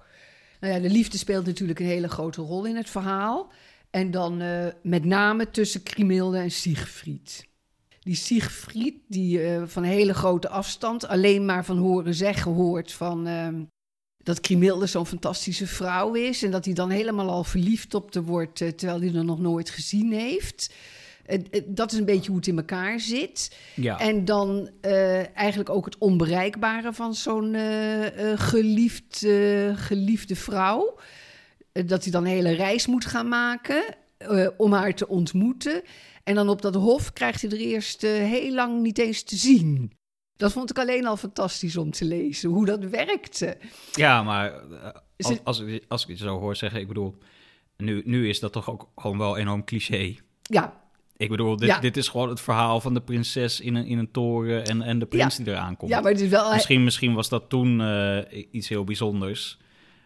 Nou 0.61 0.73
ja, 0.73 0.79
de 0.79 0.89
liefde 0.89 1.17
speelt 1.17 1.45
natuurlijk 1.45 1.79
een 1.79 1.85
hele 1.85 2.09
grote 2.09 2.41
rol 2.41 2.65
in 2.65 2.75
het 2.75 2.89
verhaal. 2.89 3.51
En 3.89 4.11
dan 4.11 4.41
eh, 4.41 4.67
met 4.83 5.05
name 5.05 5.51
tussen 5.51 5.83
Kriemhilde 5.83 6.37
en 6.37 6.51
Siegfried. 6.51 7.47
Die 7.99 8.15
Siegfried, 8.15 8.95
die 9.07 9.43
eh, 9.43 9.63
van 9.65 9.83
hele 9.83 10.13
grote 10.13 10.49
afstand 10.49 11.07
alleen 11.07 11.45
maar 11.45 11.65
van 11.65 11.77
horen 11.77 12.13
zeggen 12.13 12.53
hoort 12.53 12.91
van... 12.91 13.27
ehm, 13.27 13.63
dat 14.23 14.39
Krimilde 14.39 14.85
zo'n 14.85 15.05
fantastische 15.05 15.67
vrouw 15.67 16.13
is 16.13 16.43
en 16.43 16.51
dat 16.51 16.65
hij 16.65 16.73
dan 16.73 16.89
helemaal 16.89 17.29
al 17.29 17.43
verliefd 17.43 17.93
op 17.93 18.13
haar 18.13 18.23
wordt, 18.23 18.61
eh, 18.61 18.69
terwijl 18.69 19.01
hij 19.01 19.13
er 19.13 19.25
nog 19.25 19.39
nooit 19.39 19.69
gezien 19.69 20.11
heeft. 20.11 20.73
Dat 21.65 21.91
is 21.91 21.97
een 21.97 22.05
beetje 22.05 22.27
hoe 22.27 22.39
het 22.39 22.47
in 22.47 22.57
elkaar 22.57 22.99
zit. 22.99 23.57
Ja. 23.75 23.99
En 23.99 24.25
dan 24.25 24.69
eh, 24.81 25.37
eigenlijk 25.37 25.69
ook 25.69 25.85
het 25.85 25.97
onbereikbare 25.97 26.93
van 26.93 27.13
zo'n 27.13 27.53
eh, 27.55 28.31
eh, 28.31 28.39
geliefd, 28.39 29.25
geliefde 29.75 30.35
vrouw. 30.35 30.99
Dat 31.71 32.03
hij 32.03 32.11
dan 32.11 32.25
een 32.25 32.31
hele 32.31 32.51
reis 32.51 32.87
moet 32.87 33.05
gaan 33.05 33.27
maken 33.27 33.83
om 34.57 34.73
haar 34.73 34.93
te 34.93 35.07
ontmoeten. 35.07 35.81
En 36.23 36.35
dan 36.35 36.49
op 36.49 36.61
dat 36.61 36.75
hof 36.75 37.13
krijgt 37.13 37.41
hij 37.41 37.51
er 37.51 37.57
eerst 37.57 38.01
heel 38.01 38.53
lang 38.53 38.81
niet 38.81 38.97
eens 38.97 39.23
te 39.23 39.35
zien. 39.35 39.91
Dat 40.35 40.51
vond 40.51 40.69
ik 40.69 40.79
alleen 40.79 41.05
al 41.05 41.17
fantastisch 41.17 41.77
om 41.77 41.91
te 41.91 42.05
lezen, 42.05 42.49
hoe 42.49 42.65
dat 42.65 42.83
werkte. 42.83 43.57
Ja, 43.91 44.23
maar 44.23 44.53
als, 45.17 45.43
als, 45.43 45.59
ik, 45.59 45.85
als 45.87 46.03
ik 46.03 46.07
het 46.07 46.17
zo 46.17 46.39
hoor 46.39 46.55
zeggen, 46.55 46.79
ik 46.79 46.87
bedoel, 46.87 47.17
nu, 47.77 48.01
nu 48.05 48.29
is 48.29 48.39
dat 48.39 48.51
toch 48.51 48.69
ook 48.69 48.89
gewoon 48.95 49.17
wel 49.17 49.37
enorm 49.37 49.63
cliché. 49.63 50.15
Ja, 50.41 50.80
Ik 51.21 51.29
bedoel, 51.29 51.57
dit, 51.57 51.67
Ja. 51.67 51.79
dit 51.79 51.97
is 51.97 52.07
gewoon 52.07 52.29
het 52.29 52.41
verhaal 52.41 52.81
van 52.81 52.93
de 52.93 53.01
prinses 53.01 53.59
in 53.59 53.75
een, 53.75 53.85
in 53.85 53.97
een 53.97 54.11
toren 54.11 54.65
en, 54.65 54.81
en 54.81 54.99
de 54.99 55.05
prins 55.05 55.35
die 55.37 55.47
eraan 55.47 55.77
komt. 55.77 55.91
ja 55.91 55.99
maar 56.01 56.11
het 56.11 56.21
is 56.21 56.29
wel... 56.29 56.53
misschien, 56.53 56.83
misschien 56.83 57.13
was 57.13 57.29
dat 57.29 57.43
toen 57.49 57.81
eh, 57.81 58.43
iets 58.51 58.69
heel 58.69 58.83
bijzonders. 58.83 59.57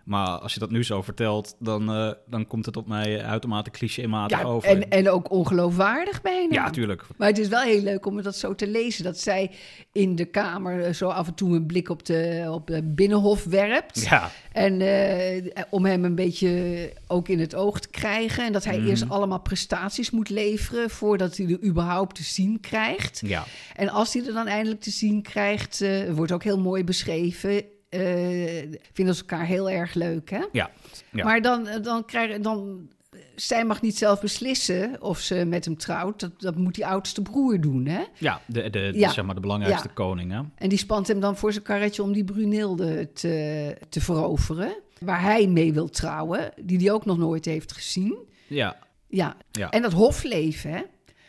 Maar 0.06 0.28
als 0.28 0.54
je 0.54 0.60
dat 0.60 0.70
nu 0.72 0.84
zo 0.84 1.02
vertelt, 1.02 1.56
dan, 1.60 1.90
eh, 1.92 2.12
dan 2.28 2.48
komt 2.48 2.66
het 2.66 2.78
op 2.78 2.88
mij 2.88 3.24
uitermate 3.24 3.70
clichématig 3.70 4.40
ja, 4.40 4.44
over. 4.46 4.70
en, 4.70 4.90
en 4.90 5.10
ook 5.10 5.32
ongeloofwaardig 5.32 6.22
bijna. 6.22 6.54
ja, 6.54 6.70
tuurlijk. 6.70 7.04
Maar 7.18 7.28
het 7.28 7.38
is 7.38 7.48
wel 7.48 7.62
heel 7.62 7.82
leuk 7.82 8.06
om 8.06 8.22
dat 8.22 8.36
zo 8.36 8.56
te 8.56 8.68
lezen. 8.68 9.04
Dat 9.04 9.20
zij 9.20 9.52
in 9.92 10.16
de 10.16 10.26
kamer 10.26 10.84
eh, 10.84 10.94
zo 10.94 11.08
af 11.10 11.28
en 11.28 11.34
toe 11.34 11.56
een 11.56 11.66
blik 11.66 11.90
op 11.90 12.06
de, 12.06 12.48
op 12.52 12.68
de 12.68 12.84
binnenhof 12.84 13.44
werpt. 13.44 14.02
Ja, 14.10 14.32
En 14.52 14.82
eh, 14.82 15.52
om 15.70 15.86
hem 15.86 16.06
een 16.06 16.16
beetje 16.16 16.92
ook 17.08 17.28
in 17.28 17.40
het 17.40 17.56
oog 17.56 17.80
te 17.80 17.90
krijgen. 17.90 18.46
En 18.46 18.52
dat 18.54 18.64
hij 18.64 18.78
Mhm. 18.78 18.88
eerst 18.88 19.10
allemaal 19.10 19.40
prestaties 19.42 20.12
moet 20.12 20.30
leveren 20.30 20.90
voordat 20.90 21.38
hij 21.38 21.46
er 21.48 21.64
überhaupt 21.64 22.16
te 22.16 22.24
zien 22.24 22.60
krijgt. 22.60 23.22
ja. 23.26 23.44
En 23.76 23.90
als 23.90 24.14
hij 24.14 24.26
er 24.28 24.34
dan 24.34 24.48
eindelijk 24.48 24.82
te 24.82 24.92
zien 24.92 25.22
krijgt, 25.22 25.84
wordt 26.12 26.32
ook 26.32 26.44
heel 26.44 26.60
mooi 26.60 26.84
beschreven. 26.84 27.64
Eh 27.96 28.80
vinden 28.94 29.16
ze 29.16 29.22
elkaar 29.22 29.46
heel 29.46 29.70
erg 29.70 29.94
leuk, 29.94 30.30
hè? 30.30 30.44
Ja, 30.52 30.72
ja. 31.12 31.24
Maar 31.24 31.42
dan, 31.42 31.68
dan 31.82 32.06
krijgen 32.06 32.42
dan. 32.42 32.90
Zij 33.36 33.66
mag 33.66 33.82
niet 33.82 33.98
zelf 33.98 34.22
beslissen 34.22 35.02
of 35.02 35.20
ze 35.20 35.46
met 35.46 35.66
hem 35.66 35.78
trouwt. 35.78 36.20
Dat, 36.20 36.42
dat 36.42 36.56
moet 36.56 36.76
die 36.76 36.86
oudste 36.86 37.22
broer 37.22 37.62
doen, 37.62 37.86
hè? 37.86 38.04
ja, 38.20 38.42
de, 38.46 38.62
de, 38.62 38.70
de- 38.70 38.92
Ja. 39.00 39.10
zeg 39.12 39.26
maar 39.26 39.36
de 39.36 39.42
belangrijkste 39.42 39.88
Ja. 39.88 39.94
koning. 39.94 40.32
Hè? 40.32 40.40
En 40.56 40.70
die 40.70 40.78
spant 40.78 41.08
hem 41.08 41.20
dan 41.20 41.38
voor 41.38 41.52
zijn 41.52 41.64
karretje 41.64 42.04
om 42.04 42.14
die 42.14 42.24
Brunilde 42.24 43.12
te, 43.14 43.78
te 43.90 44.02
veroveren. 44.02 44.76
Waar 45.00 45.22
hij 45.22 45.48
mee 45.48 45.74
wil 45.74 45.90
trouwen, 45.90 46.52
die 46.62 46.78
hij 46.78 46.92
ook 46.92 47.06
nog 47.06 47.18
nooit 47.18 47.46
heeft 47.46 47.72
gezien. 47.72 48.18
Ja, 48.48 48.78
Ja, 49.08 49.38
ja. 49.52 49.70
en 49.70 49.82
dat 49.82 49.94
hofleven, 49.94 50.72
hè? 50.72 50.82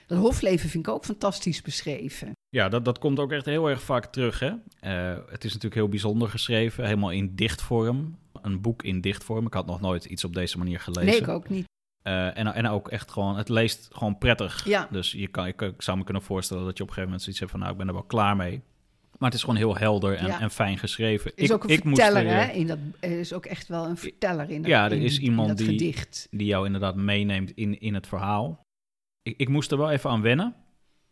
Dat 0.07 0.19
hofleven 0.19 0.69
vind 0.69 0.87
ik 0.87 0.93
ook 0.95 1.05
fantastisch 1.05 1.63
beschreven. 1.63 2.36
Ja, 2.57 2.69
dat, 2.69 2.85
dat 2.85 2.99
komt 2.99 3.19
ook 3.19 3.33
echt 3.33 3.45
heel 3.47 3.69
erg 3.71 3.83
vaak 3.83 4.07
terug. 4.07 4.39
Hè? 4.39 4.51
Eh, 4.81 5.19
het 5.29 5.45
is 5.45 5.49
natuurlijk 5.53 5.75
heel 5.75 5.89
bijzonder 5.89 6.29
geschreven, 6.29 6.85
helemaal 6.85 7.11
in 7.11 7.35
dichtvorm. 7.35 8.19
Een 8.43 8.61
boek 8.61 8.83
in 8.83 9.01
dichtvorm. 9.01 9.47
Ik 9.47 9.55
had 9.55 9.67
nog 9.67 9.81
nooit 9.81 10.05
iets 10.05 10.25
op 10.25 10.35
deze 10.35 10.59
manier 10.59 10.81
gelezen. 10.81 11.07
Nee, 11.11 11.21
ik 11.21 11.29
ook 11.29 11.49
niet. 11.49 11.65
Eh, 12.03 12.39
en, 12.39 12.47
en 12.55 12.67
ook 12.69 12.89
echt 12.89 13.11
gewoon, 13.11 13.37
het 13.37 13.49
leest 13.49 13.89
gewoon 13.93 14.19
prettig. 14.19 14.65
Ja. 14.65 14.89
Dus 14.91 15.13
je 15.13 15.29
kan, 15.29 15.47
ik, 15.47 15.61
ik 15.63 15.83
zou 15.83 15.99
me 15.99 16.05
kunnen 16.05 16.23
voorstellen 16.23 16.65
dat 16.65 16.77
je 16.77 16.83
op 16.83 16.89
een 16.89 16.95
gegeven 16.95 17.05
moment 17.05 17.23
zoiets 17.23 17.41
hebt 17.41 17.51
van, 17.51 17.61
nou, 17.61 17.73
ik 17.73 17.79
ben 17.79 17.87
er 17.89 17.93
wel 17.95 18.03
klaar 18.03 18.37
mee. 18.37 18.63
Maar 19.19 19.29
het 19.29 19.35
is 19.39 19.41
gewoon 19.45 19.57
heel 19.59 19.77
helder 19.77 20.15
en, 20.17 20.27
Ja. 20.27 20.41
en 20.41 20.51
fijn 20.51 20.79
geschreven. 20.79 21.33
Is 21.37 21.49
ik, 21.49 21.55
ook 21.55 21.65
een 21.65 21.71
ik 21.71 21.85
moest 21.85 22.01
verteller, 22.03 22.27
er, 22.27 22.35
hè? 22.37 22.51
eh, 22.51 22.57
In 22.57 22.67
dat, 22.67 22.79
er 23.01 23.19
is 23.19 23.33
ook 23.33 23.47
echt 23.47 23.69
wel 23.69 23.87
een 23.87 23.97
verteller 23.97 24.51
in 24.51 24.63
dat, 24.63 24.71
Ja, 24.71 24.85
er 24.85 24.93
in- 24.93 25.03
is 25.03 25.19
iemand 25.19 25.59
die- 25.59 25.67
gedicht. 25.67 26.27
Die 26.31 26.47
jou 26.47 26.67
inderdaad 26.67 26.97
meeneemt 26.97 27.51
in, 27.51 27.81
in 27.81 27.95
het 27.95 28.07
verhaal. 28.07 28.61
Ik, 29.23 29.35
ik 29.37 29.49
moest 29.49 29.71
er 29.73 29.79
wel 29.79 29.91
even 29.91 30.11
aan 30.11 30.23
wennen. 30.23 30.55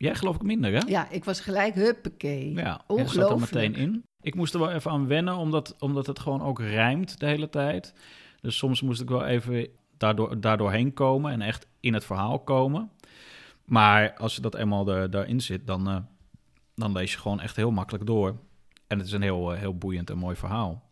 Jij 0.04 0.14
geloof 0.14 0.34
ik 0.34 0.42
minder, 0.42 0.72
hè? 0.72 0.78
Ja, 0.86 1.10
ik 1.10 1.24
was 1.24 1.40
gelijk 1.40 1.74
huppakee. 1.74 2.52
Ja, 2.54 2.62
het 2.62 2.70
zat 2.86 2.88
er 2.88 2.94
Ongelooflijk. 2.94 3.52
meteen 3.52 3.74
in. 3.74 4.02
Ik 4.20 4.34
moest 4.34 4.54
er 4.54 4.60
wel 4.60 4.70
even 4.70 4.90
aan 4.90 5.06
wennen, 5.06 5.36
omdat, 5.36 5.76
omdat 5.78 6.06
het 6.06 6.18
gewoon 6.18 6.42
ook 6.42 6.60
rijmt 6.60 7.20
de 7.20 7.26
hele 7.26 7.48
tijd. 7.50 7.94
Dus 8.40 8.56
soms 8.56 8.82
moest 8.82 9.00
ik 9.00 9.08
wel 9.08 9.24
even 9.24 9.68
daardoor, 9.96 10.40
daardoorheen 10.40 10.92
komen 10.92 11.32
en 11.32 11.40
echt 11.40 11.66
in 11.80 11.94
het 11.94 12.04
verhaal 12.04 12.38
komen. 12.38 12.90
Maar 13.64 14.14
als 14.16 14.34
je 14.34 14.40
dat 14.40 14.54
eenmaal 14.54 14.88
er, 14.88 15.10
daarin 15.10 15.40
zit, 15.40 15.66
dan, 15.66 15.88
eh, 15.88 15.96
dan 16.74 16.92
lees 16.92 17.12
je 17.12 17.18
gewoon 17.18 17.40
echt 17.40 17.56
heel 17.56 17.70
makkelijk 17.70 18.06
door. 18.06 18.36
En 18.86 18.98
het 18.98 19.06
is 19.06 19.12
een 19.12 19.22
heel, 19.22 19.52
eh, 19.52 19.58
heel 19.58 19.76
boeiend 19.78 20.10
en 20.10 20.18
mooi 20.18 20.36
verhaal. 20.36 20.82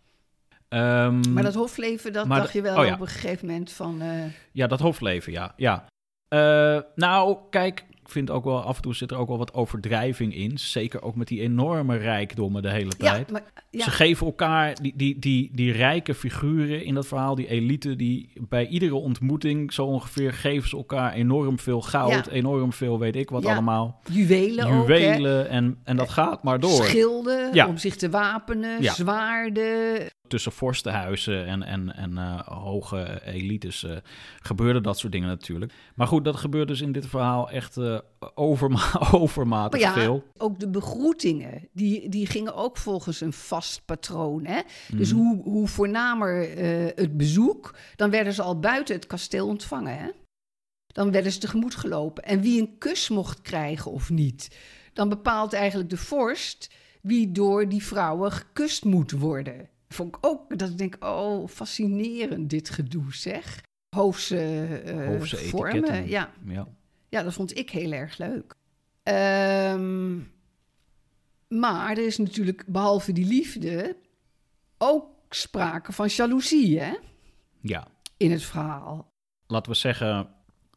Ehm, 0.69 1.33
Maar 1.33 1.43
dat 1.43 1.55
hofleven, 1.55 2.13
dat 2.13 2.29
dacht 2.29 2.53
je 2.53 2.63
wel 2.63 2.79
oh 2.79 2.85
ja. 2.87 2.95
op 2.95 3.01
een 3.01 3.07
gegeven 3.07 3.47
moment 3.47 3.73
van... 3.73 4.01
eh, 4.01 4.25
Ja, 4.53 4.67
dat 4.67 4.81
hoofdleven, 4.81 5.33
ja. 5.33 5.53
ja. 5.57 5.85
Nou, 6.95 7.37
kijk, 7.51 7.85
vind 8.13 8.31
ook 8.31 8.45
wel 8.45 8.63
af 8.63 8.77
en 8.77 8.83
toe 8.83 8.95
zit 8.95 9.11
er 9.11 9.17
ook 9.17 9.29
wel 9.29 9.39
wat 9.39 9.55
overdrijving 9.55 10.35
in. 10.35 10.59
Zeker 10.59 11.03
ook 11.03 11.15
met 11.17 11.29
die 11.29 11.41
enorme 11.41 11.97
rijkdommen 11.97 12.63
de 12.63 12.71
hele 12.71 12.93
ja, 12.99 13.13
tijd. 13.13 13.31
maar, 13.31 13.43
ja, 13.71 13.85
Ze 13.85 13.91
geven 13.91 14.27
elkaar, 14.27 14.75
die, 14.83 14.93
die, 14.97 15.19
die, 15.19 15.51
die 15.53 15.73
rijke 15.73 16.15
figuren 16.15 16.85
in 16.85 16.95
dat 16.95 17.07
verhaal, 17.07 17.35
die 17.35 17.49
elite, 17.49 17.97
die 17.97 18.29
bij 18.49 18.67
iedere 18.67 18.95
ontmoeting 18.95 19.73
zo 19.73 19.85
ongeveer 19.85 20.33
geven 20.33 20.69
ze 20.69 20.77
elkaar 20.77 21.13
enorm 21.13 21.59
veel 21.59 21.81
goud, 21.81 22.11
Ja. 22.13 22.31
enorm 22.31 22.73
veel 22.73 22.99
weet 22.99 23.17
ik 23.17 23.31
wat 23.31 23.47
allemaal. 23.47 24.01
juwelen, 24.11 24.67
ook? 24.67 24.89
Juwelen 24.89 25.49
en, 25.49 25.79
en 25.85 25.97
dat 25.97 26.11
gaat 26.11 26.43
maar 26.43 26.61
door. 26.61 26.85
Schilden 26.85 27.55
Ja. 27.55 27.67
om 27.67 27.77
zich 27.79 27.97
te 27.97 28.11
wapenen, 28.11 28.85
zwaarden. 28.85 30.11
Tussen 30.33 30.53
vorstenhuizen 30.53 31.47
en, 31.47 31.63
en, 31.63 31.95
en 31.97 32.19
eh, 32.19 32.41
hoge 32.41 33.21
elites 33.25 33.85
eh, 33.85 33.97
gebeurde 34.41 34.81
dat 34.81 34.99
soort 34.99 35.13
dingen 35.13 35.29
natuurlijk. 35.29 35.73
Maar 35.95 36.07
goed, 36.07 36.25
dat 36.25 36.37
gebeurt 36.37 36.69
dus 36.69 36.81
in 36.81 36.93
dit 36.93 37.07
verhaal 37.07 37.51
echt 37.51 37.77
eh, 37.77 37.99
overma 38.35 39.01
overmatig 39.13 39.81
ja, 39.81 39.93
veel. 39.93 40.25
ook 40.37 40.61
de 40.61 40.69
begroetingen, 40.69 41.69
die, 41.73 42.09
die 42.09 42.27
gingen 42.27 42.55
ook 42.55 42.77
volgens 42.77 43.21
een 43.21 43.33
vast 43.33 43.85
patroon. 43.85 44.45
Hè? 44.47 44.61
Dus 44.93 45.13
Mhm. 45.13 45.21
hoe, 45.23 45.43
hoe 45.43 45.69
voornamer 45.69 46.49
het 46.97 47.17
bezoek, 47.17 47.75
dan 47.97 48.11
werden 48.11 48.33
ze 48.33 48.43
al 48.43 48.59
buiten 48.59 48.95
het 48.95 49.07
kasteel 49.07 49.47
ontvangen. 49.47 49.99
Hè? 49.99 50.09
Dan 50.87 51.11
werden 51.11 51.33
ze 51.33 51.39
tegemoet 51.39 51.75
gelopen. 51.75 52.25
En 52.25 52.41
wie 52.41 52.61
een 52.61 52.79
kus 52.79 53.09
mocht 53.09 53.41
krijgen 53.41 53.91
of 53.91 54.11
niet, 54.11 54.57
dan 54.93 55.09
bepaalt 55.09 55.53
eigenlijk 55.53 55.91
de 55.91 55.97
vorst 55.97 56.71
wie 57.03 57.33
door 57.33 57.69
die 57.69 57.85
vrouwen 57.85 58.33
gekust 58.33 58.85
moet 58.85 59.11
worden. 59.11 59.69
Vond 59.93 60.17
ik 60.17 60.27
ook, 60.27 60.59
dat 60.59 60.69
ik 60.71 60.79
denk, 60.79 60.97
oh, 61.01 61.49
fascinerend 61.49 62.51
dit 62.51 62.71
gedoe 62.71 63.15
zeg. 63.15 63.63
Hoofdse, 63.97 64.65
eh, 64.85 65.07
Hoofdse 65.07 65.37
vormen. 65.37 66.09
Ja. 66.09 66.33
Ja, 67.09 67.23
dat 67.23 67.33
vond 67.33 67.59
ik 67.59 67.71
heel 67.71 67.93
erg 67.93 68.19
leuk. 68.19 68.55
Ehm, 69.03 70.19
maar 71.49 71.91
er 71.91 72.07
is 72.07 72.19
natuurlijk, 72.19 72.65
behalve 72.67 73.13
die 73.13 73.27
liefde, 73.27 73.97
ook 74.79 75.09
sprake 75.29 75.93
van 75.93 76.07
jaloezie 76.07 76.81
hè, 76.81 76.95
ja, 77.61 77.87
in 78.17 78.31
het 78.31 78.43
verhaal. 78.43 79.13
laten 79.47 79.73
we 79.73 79.79
zeggen 79.79 80.29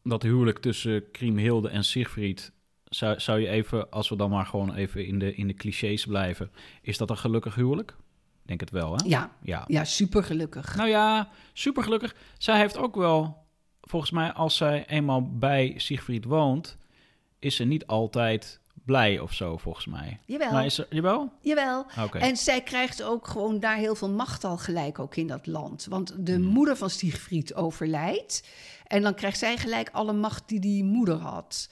dat 0.02 0.22
huwelijk 0.22 0.58
tussen 0.58 1.10
Kriemhilde 1.10 1.68
en 1.68 1.84
Siegfried. 1.84 2.52
Zou, 2.84 3.20
zou 3.20 3.40
je 3.40 3.48
even, 3.48 3.90
als 3.90 4.08
we 4.08 4.16
dan 4.16 4.30
maar 4.30 4.46
gewoon 4.46 4.74
even 4.74 5.06
in 5.06 5.18
de, 5.18 5.34
in 5.34 5.46
de 5.46 5.54
clichés 5.54 6.06
blijven, 6.06 6.50
is 6.82 6.98
dat 6.98 7.10
een 7.10 7.16
gelukkig 7.16 7.54
huwelijk? 7.54 7.96
Denk 8.46 8.60
het 8.60 8.70
wel, 8.70 8.96
hè? 8.96 9.04
Ja, 9.04 9.30
Ja. 9.42 9.64
ja 9.66 9.84
super 9.84 10.24
gelukkig. 10.24 10.76
Nou 10.76 10.88
ja, 10.88 11.28
super 11.52 11.82
gelukkig. 11.82 12.14
Zij 12.38 12.58
heeft 12.58 12.76
ook 12.78 12.94
wel, 12.96 13.44
volgens 13.80 14.10
mij, 14.10 14.32
als 14.32 14.56
zij 14.56 14.84
eenmaal 14.86 15.22
bij 15.38 15.74
Siegfried 15.76 16.24
woont, 16.24 16.76
is 17.38 17.56
ze 17.56 17.64
niet 17.64 17.86
altijd 17.86 18.60
blij 18.84 19.18
of 19.18 19.32
zo, 19.32 19.56
volgens 19.56 19.86
mij. 19.86 20.18
Jawel, 20.26 20.52
Maar 20.52 20.64
is 20.64 20.74
ze, 20.74 20.86
jawel? 20.90 21.32
jawel. 21.40 21.86
Oké. 22.04 22.18
En 22.18 22.36
zij 22.36 22.60
krijgt 22.62 23.02
ook 23.02 23.26
gewoon 23.26 23.60
daar 23.60 23.76
heel 23.76 23.94
veel 23.94 24.10
macht 24.10 24.44
al 24.44 24.56
gelijk 24.56 24.98
ook 24.98 25.16
in 25.16 25.26
dat 25.26 25.46
land. 25.46 25.86
Want 25.90 26.26
de 26.26 26.32
Hmm. 26.34 26.42
moeder 26.44 26.76
van 26.76 26.90
Siegfried 26.90 27.54
overlijdt. 27.54 28.48
En 28.86 29.02
dan 29.02 29.14
krijgt 29.14 29.38
zij 29.38 29.56
gelijk 29.56 29.88
alle 29.92 30.12
macht 30.12 30.48
die 30.48 30.60
die 30.60 30.84
moeder 30.84 31.14
had. 31.16 31.70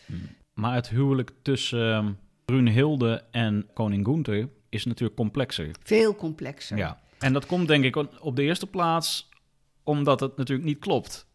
Maar 0.55 0.75
het 0.75 0.89
huwelijk 0.89 1.31
tussen 1.43 1.93
ehm, 1.95 2.13
Brunhilde 2.45 3.25
en 3.31 3.67
koning 3.75 4.05
Gunther 4.07 4.49
is 4.75 4.85
natuurlijk 4.85 5.17
complexer. 5.19 5.71
Veel 5.83 6.15
complexer. 6.17 6.77
Ja. 6.77 7.01
En 7.19 7.33
dat 7.33 7.47
komt 7.47 7.69
denk 7.69 7.85
ik 7.85 7.97
op 8.21 8.37
de 8.37 8.43
eerste 8.43 8.67
plaats 8.67 9.29
omdat 9.83 10.21
het 10.21 10.37
natuurlijk 10.37 10.69
niet 10.69 10.79
klopt. 10.79 11.27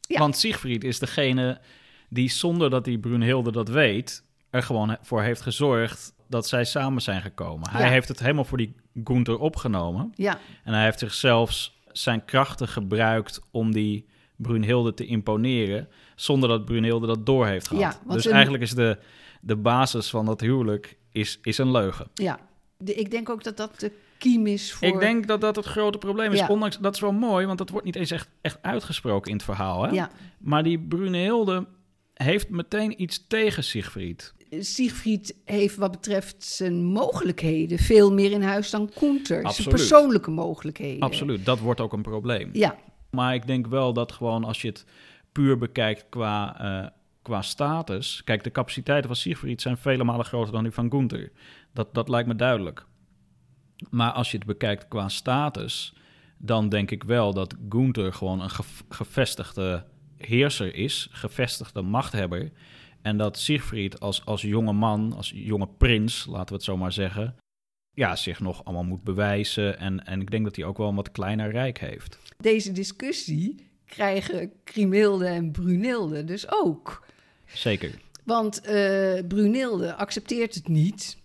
Ja. 0.00 0.18
Want 0.18 0.36
Siegfried 0.36 0.84
is 0.84 0.98
degene 0.98 1.60
die 2.08 2.30
zonder 2.30 2.70
dat 2.70 2.84
die 2.84 2.98
Brunhilde 2.98 3.52
dat 3.52 3.68
weet, 3.68 4.24
er 4.50 4.62
gewoon 4.62 4.96
voor 5.02 5.22
heeft 5.22 5.40
gezorgd 5.40 6.14
dat 6.28 6.46
zij 6.48 6.64
samen 6.64 7.02
zijn 7.02 7.22
gekomen. 7.22 7.70
Hij 7.70 7.84
Ja. 7.84 7.90
heeft 7.90 8.08
het 8.08 8.18
helemaal 8.18 8.44
voor 8.44 8.58
die 8.58 8.74
Gunther 9.04 9.38
opgenomen. 9.38 10.12
Ja, 10.14 10.38
En 10.64 10.72
hij 10.72 10.84
heeft 10.84 10.98
zichzelf 10.98 11.70
zijn 11.92 12.24
krachten 12.24 12.68
gebruikt 12.68 13.40
om 13.50 13.72
die 13.72 14.06
Brunhilde 14.36 14.94
te 14.94 15.06
imponeren, 15.06 15.88
zonder 16.14 16.48
dat 16.48 16.64
Brunhilde 16.64 17.06
dat 17.06 17.26
door 17.26 17.46
heeft 17.46 17.68
gehad. 17.68 18.00
Ja, 18.06 18.14
dus 18.14 18.24
een- 18.24 18.32
eigenlijk 18.32 18.62
is 18.62 18.70
de, 18.74 18.98
de 19.40 19.56
basis 19.56 20.10
van 20.10 20.26
dat 20.26 20.40
huwelijk 20.40 20.96
is, 21.12 21.38
is 21.42 21.58
een 21.58 21.70
leugen. 21.70 22.08
ja. 22.14 22.38
De, 22.78 22.94
ik 22.94 23.10
denk 23.10 23.28
ook 23.28 23.44
dat 23.44 23.56
dat 23.56 23.80
de 23.80 23.92
kiem 24.18 24.46
is 24.46 24.72
voor... 24.72 24.88
Ik 24.88 24.98
denk 24.98 25.26
dat 25.26 25.40
dat 25.40 25.56
het 25.56 25.64
grote 25.64 25.98
probleem 25.98 26.32
is. 26.32 26.38
Ja. 26.38 26.46
Ondanks, 26.46 26.78
dat 26.78 26.94
is 26.94 27.00
wel 27.00 27.12
mooi, 27.12 27.46
want 27.46 27.58
dat 27.58 27.70
wordt 27.70 27.86
niet 27.86 27.96
eens 27.96 28.10
echt, 28.10 28.28
echt 28.40 28.58
uitgesproken 28.62 29.30
in 29.30 29.36
het 29.36 29.44
verhaal. 29.44 29.82
Hè? 29.82 29.90
Ja. 29.90 30.10
Maar 30.38 30.62
die 30.62 30.78
Brunehilde 30.78 31.66
heeft 32.14 32.48
meteen 32.48 33.02
iets 33.02 33.26
tegen 33.26 33.64
Siegfried. 33.64 34.34
Siegfried 34.50 35.36
heeft 35.44 35.76
wat 35.76 35.90
betreft 35.90 36.44
zijn 36.44 36.84
mogelijkheden 36.84 37.78
veel 37.78 38.12
meer 38.12 38.30
in 38.30 38.42
huis 38.42 38.70
dan 38.70 38.90
Koenter. 38.94 39.26
Zijn 39.26 39.44
Absoluut. 39.44 39.70
persoonlijke 39.70 40.30
mogelijkheden. 40.30 41.00
Absoluut, 41.00 41.44
dat 41.44 41.58
wordt 41.58 41.80
ook 41.80 41.92
een 41.92 42.02
probleem. 42.02 42.50
Ja, 42.52 42.76
Maar 43.10 43.34
ik 43.34 43.46
denk 43.46 43.66
wel 43.66 43.92
dat 43.92 44.12
gewoon 44.12 44.44
als 44.44 44.62
je 44.62 44.68
het 44.68 44.84
puur 45.32 45.58
bekijkt 45.58 46.06
qua, 46.08 46.60
eh, 46.60 46.88
qua 47.22 47.42
status... 47.42 48.22
Kijk, 48.24 48.44
de 48.44 48.50
capaciteiten 48.50 49.06
van 49.06 49.16
Siegfried 49.16 49.62
zijn 49.62 49.76
vele 49.76 50.04
malen 50.04 50.24
groter 50.24 50.52
dan 50.52 50.62
die 50.62 50.72
van 50.72 50.90
Gunther. 50.90 51.32
Dat, 51.76 51.94
dat 51.94 52.08
lijkt 52.08 52.28
me 52.28 52.36
duidelijk. 52.36 52.86
Maar 53.90 54.12
als 54.12 54.30
je 54.30 54.36
het 54.36 54.46
bekijkt 54.46 54.88
qua 54.88 55.08
status... 55.08 55.94
dan 56.38 56.68
denk 56.68 56.90
ik 56.90 57.04
wel 57.04 57.32
dat 57.34 57.54
Gunther 57.68 58.12
gewoon 58.12 58.40
een 58.40 58.50
gev- 58.50 58.80
gevestigde 58.88 59.84
heerser 60.16 60.74
is. 60.74 61.08
Gevestigde 61.10 61.82
machthebber. 61.82 62.52
En 63.02 63.16
dat 63.16 63.38
Siegfried 63.38 64.00
als, 64.00 64.24
als 64.24 64.42
jonge 64.42 64.72
man, 64.72 65.12
als 65.12 65.32
jonge 65.34 65.68
prins, 65.78 66.26
laten 66.26 66.48
we 66.48 66.54
het 66.54 66.64
zo 66.64 66.76
maar 66.76 66.92
zeggen... 66.92 67.36
Ja, 67.92 68.16
zich 68.16 68.40
nog 68.40 68.64
allemaal 68.64 68.84
moet 68.84 69.04
bewijzen. 69.04 69.78
En, 69.78 70.06
en 70.06 70.20
ik 70.20 70.30
denk 70.30 70.44
dat 70.44 70.56
hij 70.56 70.64
ook 70.64 70.78
wel 70.78 70.88
een 70.88 70.94
wat 70.94 71.10
kleiner 71.12 71.50
rijk 71.50 71.78
heeft. 71.78 72.18
deze 72.38 72.72
discussie 72.72 73.68
krijgen 73.84 74.52
Krimilde 74.64 75.26
en 75.26 75.50
Brunilde 75.50 76.24
dus 76.24 76.50
ook. 76.50 77.06
Zeker. 77.46 77.90
Want 78.24 78.60
eh 78.60 79.26
Brunilde 79.28 79.94
accepteert 79.94 80.54
het 80.54 80.68
niet 80.68 81.18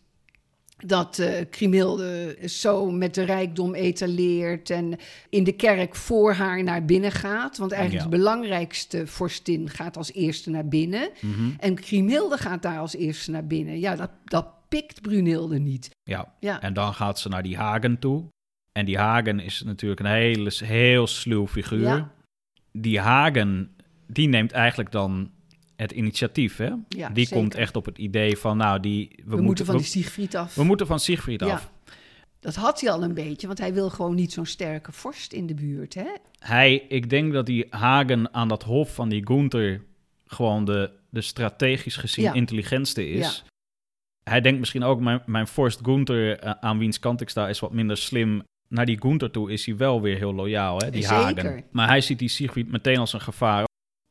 dat 0.86 1.24
Krimilde 1.50 2.38
zo 2.46 2.92
met 2.92 3.16
de 3.16 3.24
rijkdom 3.24 3.74
etaleert 3.76 4.70
en 4.70 4.98
in 5.30 5.44
de 5.44 5.52
kerk 5.52 5.96
voor 5.96 6.34
haar 6.34 6.64
naar 6.64 6.86
binnen 6.86 7.12
gaat. 7.12 7.58
Want 7.58 7.72
eigenlijk 7.72 8.04
Ja. 8.04 8.10
de 8.10 8.18
belangrijkste 8.18 9.08
vorstin 9.08 9.70
gaat 9.70 9.98
als 9.98 10.14
eerste 10.14 10.50
naar 10.50 10.68
binnen. 10.68 11.10
Mhm. 11.22 11.50
En 11.60 11.76
Krimilde 11.76 12.38
gaat 12.38 12.62
daar 12.62 12.80
als 12.80 12.96
eerste 12.96 13.32
naar 13.32 13.48
binnen. 13.48 13.80
Ja, 13.80 13.96
dat, 13.96 14.12
dat 14.26 14.48
pikt 14.70 15.02
Brunilde 15.02 15.60
niet. 15.60 15.90
Ja. 16.04 16.34
Ja, 16.40 16.62
En 16.62 16.74
dan 16.74 16.94
gaat 16.94 17.20
ze 17.20 17.30
naar 17.30 17.44
die 17.44 17.58
Hagen 17.58 18.00
toe. 18.00 18.24
En 18.72 18.86
die 18.86 18.98
Hagen 18.98 19.40
is 19.40 19.62
natuurlijk 19.62 20.00
een 20.00 20.06
hele, 20.06 20.52
heel 20.64 21.08
sluw 21.08 21.48
figuur. 21.48 21.80
Ja. 21.82 22.12
Die 22.72 23.00
Hagen, 23.00 23.76
die 24.08 24.28
neemt 24.28 24.52
eigenlijk 24.52 24.92
dan 24.92 25.32
het 25.82 25.92
initiatief, 25.92 26.58
hè? 26.58 26.70
ja 26.88 27.10
die 27.10 27.26
zeker. 27.26 27.36
komt 27.42 27.56
echt 27.56 27.76
op 27.76 27.86
het 27.86 27.98
idee 27.98 28.38
van, 28.38 28.58
nou, 28.58 28.80
die, 28.80 29.12
we, 29.26 29.36
We, 29.36 29.42
moeten 29.42 29.66
van 29.66 29.76
we, 29.76 29.82
die 29.82 29.90
Siegfried 29.90 30.36
af. 30.36 30.56
we 30.56 30.64
moeten 30.64 30.88
van 30.88 31.00
Siegfried 31.00 31.42
Ja. 31.42 31.48
af. 31.54 31.72
Dat 32.40 32.56
had 32.56 32.82
hij 32.82 32.92
al 32.92 33.04
een 33.04 33.14
beetje, 33.14 33.48
want 33.48 33.60
hij 33.60 33.74
wil 33.74 33.90
gewoon 33.90 34.16
niet 34.16 34.34
zo'n 34.34 34.46
sterke 34.46 34.92
vorst 34.92 35.34
in 35.34 35.48
de 35.48 35.54
buurt. 35.54 35.94
Hè? 35.94 36.08
Hij, 36.40 36.74
ik 36.90 37.10
denk 37.10 37.34
dat 37.34 37.46
die 37.46 37.66
Hagen 37.70 38.34
aan 38.34 38.48
dat 38.48 38.64
hof 38.64 38.94
van 38.94 39.10
die 39.10 39.28
Gunther 39.28 39.82
gewoon 40.26 40.66
de, 40.66 40.92
de 41.10 41.22
strategisch 41.22 41.96
gezien 41.96 42.24
Ja. 42.26 42.34
intelligentste 42.34 43.10
is. 43.10 43.44
Hij 44.24 44.42
denkt 44.42 44.60
misschien 44.60 44.84
ook, 44.84 45.00
mijn, 45.00 45.22
mijn 45.26 45.48
vorst 45.48 45.80
Gunther, 45.84 46.40
eh, 46.40 46.52
aan 46.60 46.78
wiens 46.78 47.00
kant 47.00 47.22
ik 47.22 47.30
sta, 47.30 47.48
is 47.50 47.60
wat 47.60 47.74
minder 47.74 47.98
slim. 47.98 48.44
Naar 48.68 48.86
die 48.86 49.02
Gunther 49.02 49.32
toe 49.32 49.52
is 49.52 49.66
hij 49.66 49.78
wel 49.78 50.02
weer 50.02 50.18
heel 50.18 50.34
loyaal, 50.34 50.78
hè, 50.80 50.90
die 50.92 51.02
Zeker. 51.02 51.16
Hagen. 51.44 51.64
Maar 51.72 51.88
hij 51.88 52.02
ziet 52.02 52.20
die 52.20 52.30
Siegfried 52.30 52.72
meteen 52.72 52.98
als 52.98 53.14
een 53.14 53.22
gevaar. 53.22 53.64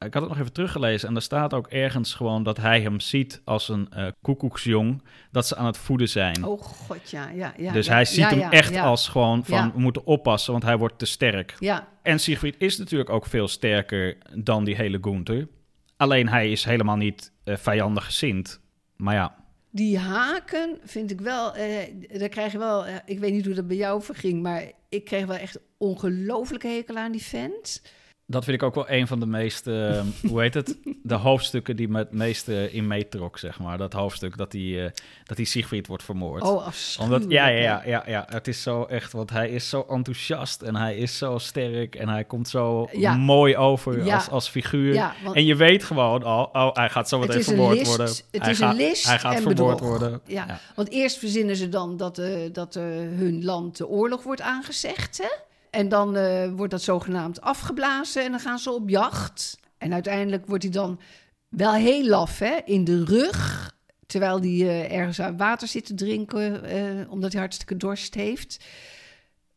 Ik 0.07 0.15
had 0.15 0.23
het 0.23 0.31
nog 0.31 0.41
even 0.41 0.53
teruggelezen 0.53 1.09
en 1.09 1.15
er 1.15 1.23
staat 1.23 1.55
ook 1.55 1.67
ergens 1.67 2.15
gewoon 2.15 2.43
dat 2.43 2.57
hij 2.57 2.81
hem 2.81 3.01
ziet 3.01 3.41
als 3.45 3.69
een 3.69 3.93
eh 3.93 4.07
koekoeksjong, 4.23 5.03
dat 5.31 5.47
ze 5.47 5.57
aan 5.57 5.67
het 5.67 5.77
voeden 5.77 6.09
zijn. 6.09 6.45
Oh 6.45 6.63
god, 6.63 7.11
ja. 7.11 7.29
ja, 7.29 7.55
ja 7.57 7.73
dus 7.73 7.87
ja, 7.87 7.93
hij 7.93 8.05
ziet 8.05 8.19
ja, 8.19 8.29
hem 8.29 8.51
echt 8.51 8.77
als 8.77 9.09
gewoon 9.09 9.45
van, 9.45 9.73
we 9.73 9.81
moeten 9.81 10.07
oppassen, 10.07 10.53
want 10.53 10.65
hij 10.65 10.77
wordt 10.77 10.99
te 10.99 11.07
sterk. 11.07 11.57
Ja, 11.59 11.89
En 12.03 12.21
Siegfried 12.21 12.55
is 12.59 12.79
natuurlijk 12.79 13.11
ook 13.11 13.27
veel 13.27 13.49
sterker 13.49 14.17
dan 14.35 14.65
die 14.65 14.77
hele 14.77 14.99
Gunther. 15.01 15.49
Alleen 15.97 16.29
hij 16.29 16.51
is 16.51 16.65
helemaal 16.65 16.97
niet 16.97 17.33
eh, 17.45 17.57
vijandig 17.57 18.05
gezind. 18.05 18.61
Maar 18.97 19.15
ja, 19.15 19.35
die 19.71 19.99
haken 19.99 20.79
vind 20.85 21.11
ik 21.11 21.21
wel... 21.21 21.55
eh 21.55 22.19
daar 22.19 22.29
krijg 22.29 22.53
je 22.53 22.59
wel... 22.59 22.85
ik 23.05 23.19
weet 23.19 23.33
niet 23.33 23.47
hoe 23.47 23.55
dat 23.55 23.67
bij 23.67 23.77
jou 23.77 24.03
verging, 24.03 24.43
maar 24.43 24.73
ik 24.89 25.05
kreeg 25.05 25.27
wel 25.27 25.37
echt 25.37 25.59
ongelooflijke 25.79 26.69
hekel 26.69 26.97
aan 26.97 27.13
die 27.13 27.23
vent. 27.23 27.83
Dat 28.31 28.45
vind 28.45 28.57
ik 28.57 28.63
ook 28.63 28.75
wel 28.75 28.91
een 28.91 29.07
van 29.07 29.21
de 29.21 29.27
meest, 29.27 29.67
eh, 29.67 30.01
hoe 30.29 30.41
heet 30.41 30.55
het? 30.55 30.77
De 31.03 31.15
hoofdstukken 31.15 31.77
die 31.77 31.89
me 31.89 31.99
het 31.99 32.13
meeste 32.13 32.73
in 32.73 32.87
meetrok, 32.87 33.39
zeg 33.39 33.59
maar. 33.59 33.79
Dat 33.79 33.93
hoofdstuk 33.93 34.37
dat 34.37 34.51
die, 34.51 34.85
eh, 34.85 34.91
dat 35.25 35.37
die 35.37 35.47
Siegfried 35.47 35.87
wordt 35.87 36.03
vermoord. 36.03 36.43
Oh, 36.43 36.67
afschuwelijk. 36.67 37.23
Omdat, 37.23 37.33
ja, 37.39 37.47
ja, 37.49 37.61
ja, 37.63 37.83
ja, 37.87 38.03
ja, 38.07 38.27
het 38.29 38.49
is 38.49 38.63
zo 38.63 38.85
echt, 38.85 39.13
want 39.13 39.31
hij 39.31 39.49
is 39.51 39.69
zo 39.69 39.87
enthousiast 39.89 40.63
en 40.63 40.77
hij 40.77 40.97
is 40.97 41.19
zo 41.19 41.39
sterk 41.39 41.95
en 41.95 42.09
hij 42.09 42.25
komt 42.25 42.49
zo 42.49 42.89
Ja. 42.93 43.15
mooi 43.17 43.57
over 43.57 44.05
Ja. 44.05 44.15
als, 44.15 44.29
als 44.29 44.49
figuur. 44.49 44.95
Ja, 44.95 45.15
want 45.25 45.37
En 45.37 45.45
je 45.45 45.57
weet 45.57 45.85
gewoon 45.85 46.23
al, 46.23 46.45
oh, 46.53 46.75
hij 46.75 46.89
gaat 46.91 47.09
zo 47.09 47.19
meteen 47.19 47.43
vermoord 47.45 47.77
list, 47.77 47.87
worden. 47.87 48.07
het 48.07 48.43
hij 48.43 48.51
is 48.51 48.59
gaat, 48.59 48.71
een 48.73 48.77
list 48.77 49.07
Hij 49.07 49.19
gaat 49.19 49.35
en 49.35 49.43
vermoord 49.43 49.57
bedrog. 49.81 49.89
worden. 49.99 50.21
Ja. 50.27 50.61
Want 50.75 50.91
eerst 50.91 51.19
verzinnen 51.19 51.57
ze 51.57 51.69
dan 51.69 51.97
dat, 51.97 52.19
eh, 52.19 52.29
dat 52.53 52.77
eh, 52.77 52.83
hun 53.17 53.45
land 53.45 53.77
de 53.77 53.87
oorlog 53.89 54.23
wordt 54.23 54.41
aangezegd. 54.41 55.19
Hè? 55.19 55.29
En 55.71 55.89
dan 55.89 56.17
eh, 56.17 56.51
wordt 56.53 56.73
dat 56.73 56.83
zogenaamd 56.83 57.41
afgeblazen 57.41 58.25
en 58.25 58.31
dan 58.31 58.41
gaan 58.41 58.59
ze 58.59 58.71
op 58.71 58.89
jacht. 58.89 59.59
En 59.79 59.93
uiteindelijk 59.93 60.47
wordt 60.47 60.63
hij 60.63 60.73
dan 60.73 61.01
wel 61.49 61.73
heel 61.73 62.05
laf 62.07 62.39
hè, 62.39 62.57
in 62.65 62.85
de 62.85 63.05
rug. 63.05 63.71
Terwijl 64.07 64.41
hij 64.41 64.51
eh, 64.51 64.97
ergens 64.97 65.21
aan 65.21 65.37
water 65.37 65.69
zit 65.69 65.87
te 65.87 65.95
drinken, 65.95 66.65
eh, 66.65 67.11
omdat 67.11 67.33
hij 67.33 67.41
hartstikke 67.41 67.77
dorst 67.77 68.15
heeft. 68.15 68.65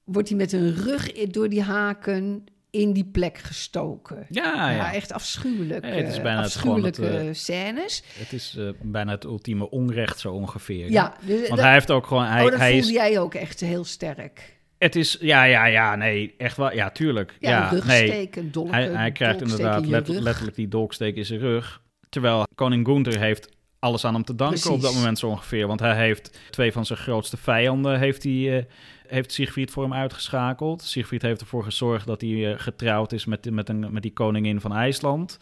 Wordt 0.04 0.30
hij 0.30 0.38
met 0.38 0.52
een 0.52 0.76
rug 0.76 1.12
door 1.12 1.50
die 1.50 1.62
haken 1.62 2.44
in 2.70 2.94
die 2.94 3.06
plek 3.06 3.38
gestoken. 3.38 4.26
Ja, 4.30 4.54
ja. 4.54 4.76
Ja, 4.76 4.94
echt 4.94 5.12
afschuwelijk. 5.12 5.86
Het 5.86 6.08
is 6.08 6.22
bijna 6.22 6.36
het 6.42 6.46
afschuwelijke 6.46 7.06
het, 7.06 7.38
scènes. 7.38 8.04
Het 8.18 8.34
is 8.34 8.58
bijna 8.82 9.12
het 9.12 9.24
ultieme 9.24 9.70
onrecht 9.70 10.20
zo 10.20 10.34
ongeveer. 10.34 10.92
Ja, 10.92 11.14
dus 11.22 11.38
Want 11.38 11.50
dat- 11.50 11.60
hij 11.60 11.74
heeft 11.74 11.92
ook 11.92 12.08
gewoon... 12.08 12.26
Hij, 12.26 12.44
oh, 12.44 12.50
dat 12.50 12.60
hij 12.60 12.72
voelde 12.72 12.88
is, 12.88 12.94
jij 12.94 13.20
ook 13.20 13.34
echt 13.34 13.60
heel 13.60 13.84
sterk. 13.84 14.62
Het 14.78 14.96
is... 14.96 15.18
Ja, 15.20 15.44
ja, 15.44 15.66
ja, 15.66 15.96
nee. 15.96 16.34
Echt 16.38 16.58
wel. 16.58 16.74
Ja, 16.74 16.90
tuurlijk. 16.90 17.36
Ja, 17.40 17.50
Ja, 17.50 17.72
nee. 17.72 17.80
rugsteek, 18.02 18.36
een 18.36 18.52
dolk, 18.52 18.72
Hij, 18.72 18.84
hij 18.90 19.12
krijgt 19.12 19.42
inderdaad 19.42 19.86
let- 19.86 20.08
letterlijk 20.08 20.56
die 20.56 20.68
dolksteek 20.68 21.16
in 21.16 21.26
zijn 21.26 21.40
rug. 21.40 21.82
Terwijl 22.10 22.46
koning 22.56 22.86
Gunther 22.86 23.20
heeft 23.20 23.50
alles 23.80 24.06
aan 24.06 24.14
hem 24.14 24.24
te 24.24 24.36
danken 24.36 24.72
op 24.72 24.82
dat 24.82 24.94
moment 24.94 25.20
zo 25.20 25.28
ongeveer. 25.28 25.68
Want 25.68 25.80
hij 25.80 25.96
heeft 25.96 26.40
twee 26.50 26.72
van 26.72 26.86
zijn 26.86 27.00
grootste 27.00 27.38
vijanden 27.38 28.00
heeft, 28.00 28.24
hij, 28.24 28.58
eh, 28.58 28.64
heeft 29.08 29.32
Siegfried 29.32 29.72
voor 29.72 29.84
hem 29.84 29.94
uitgeschakeld. 29.94 30.82
Siegfried 30.82 31.22
heeft 31.22 31.42
ervoor 31.42 31.64
gezorgd 31.64 32.06
dat 32.08 32.22
hij 32.22 32.52
eh, 32.54 32.60
getrouwd 32.60 33.12
is 33.12 33.26
met, 33.26 33.52
met, 33.52 33.70
een, 33.70 33.94
met 33.94 34.02
die 34.02 34.14
koningin 34.14 34.62
van 34.62 34.74
IJsland. 34.74 35.38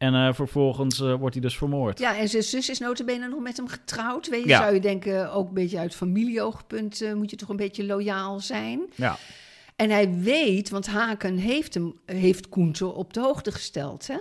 En 0.00 0.14
eh, 0.14 0.32
vervolgens 0.32 1.00
eh, 1.00 1.14
wordt 1.14 1.34
hij 1.34 1.42
dus 1.42 1.56
vermoord. 1.56 1.98
Ja, 1.98 2.18
en 2.18 2.28
zijn 2.28 2.42
zus 2.42 2.68
is 2.68 2.78
notabene 2.78 3.28
nog 3.28 3.40
met 3.40 3.56
hem 3.56 3.68
getrouwd. 3.68 4.28
Weet 4.28 4.42
je, 4.42 4.48
Ja. 4.48 4.60
zou 4.60 4.74
je 4.74 4.80
denken, 4.80 5.32
ook 5.32 5.48
een 5.48 5.54
beetje 5.54 5.78
uit 5.78 5.94
familieoogpunt 5.94 7.00
eh, 7.02 7.12
moet 7.14 7.30
je 7.30 7.36
toch 7.36 7.48
een 7.48 7.56
beetje 7.56 7.84
loyaal 7.84 8.40
zijn. 8.40 8.80
Ja. 8.94 9.16
En 9.76 9.90
hij 9.90 10.14
weet, 10.14 10.70
want 10.70 10.86
Haken 10.86 11.36
heeft 11.36 11.74
hem, 11.74 11.94
heeft 12.06 12.48
Koenter 12.48 12.92
op 12.94 13.12
de 13.14 13.20
hoogte 13.20 13.52
gesteld, 13.52 14.06
hè? 14.06 14.16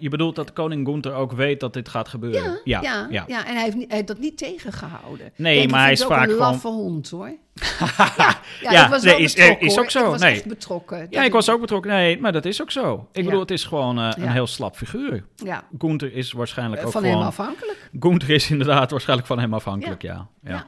Je 0.00 0.08
bedoelt 0.08 0.36
dat 0.36 0.52
koning 0.52 0.86
Gunther 0.86 1.12
ook 1.14 1.32
weet 1.32 1.60
dat 1.60 1.72
dit 1.72 1.88
gaat 1.88 2.08
gebeuren? 2.08 2.60
Ja, 2.64 2.80
ja, 2.82 3.06
ja. 3.26 3.46
en 3.46 3.54
hij 3.54 3.62
heeft, 3.62 3.76
niet, 3.76 3.86
hij 3.86 3.96
heeft 3.96 4.08
dat 4.08 4.18
niet 4.18 4.38
tegengehouden. 4.38 5.32
Nee, 5.36 5.68
maar 5.68 5.82
hij 5.82 5.92
is 5.92 6.02
ook 6.02 6.08
vaak 6.08 6.22
een 6.26 6.30
gewoon- 6.30 6.46
laffe 6.50 6.68
hond, 6.68 7.10
hoor. 7.10 7.32
ja, 7.96 8.40
Ja, 8.60 8.88
was 8.88 9.02
nee, 9.02 9.18
is- 9.18 9.34
is 9.34 9.78
ook 9.78 9.90
zo, 9.90 9.98
Ik 9.98 10.04
was 10.06 10.20
nee. 10.20 10.34
echt 10.34 10.46
betrokken. 10.46 11.06
Ja, 11.10 11.22
ik 11.22 11.32
was 11.32 11.50
ook 11.50 11.60
betrokken. 11.60 11.90
Nee, 11.90 12.20
maar 12.20 12.32
dat 12.32 12.44
is 12.44 12.62
ook 12.62 12.70
zo. 12.70 13.08
Ik 13.12 13.24
bedoel, 13.24 13.40
het 13.40 13.50
is 13.50 13.64
gewoon 13.64 13.98
eh, 13.98 14.10
een 14.16 14.28
heel 14.30 14.46
slap 14.46 14.76
figuur. 14.76 15.24
Ja, 15.36 15.64
Gunther 15.78 16.14
is 16.14 16.32
waarschijnlijk 16.32 16.84
ook 16.84 16.92
van 16.92 17.02
gewoon... 17.02 17.16
hem 17.18 17.26
afhankelijk. 17.26 17.90
Gunther 18.00 18.30
is 18.30 18.50
inderdaad 18.50 18.90
waarschijnlijk 18.90 19.28
van 19.28 19.38
hem 19.38 19.54
afhankelijk, 19.54 20.02
ja. 20.02 20.28
ja. 20.42 20.50
Ja. 20.50 20.66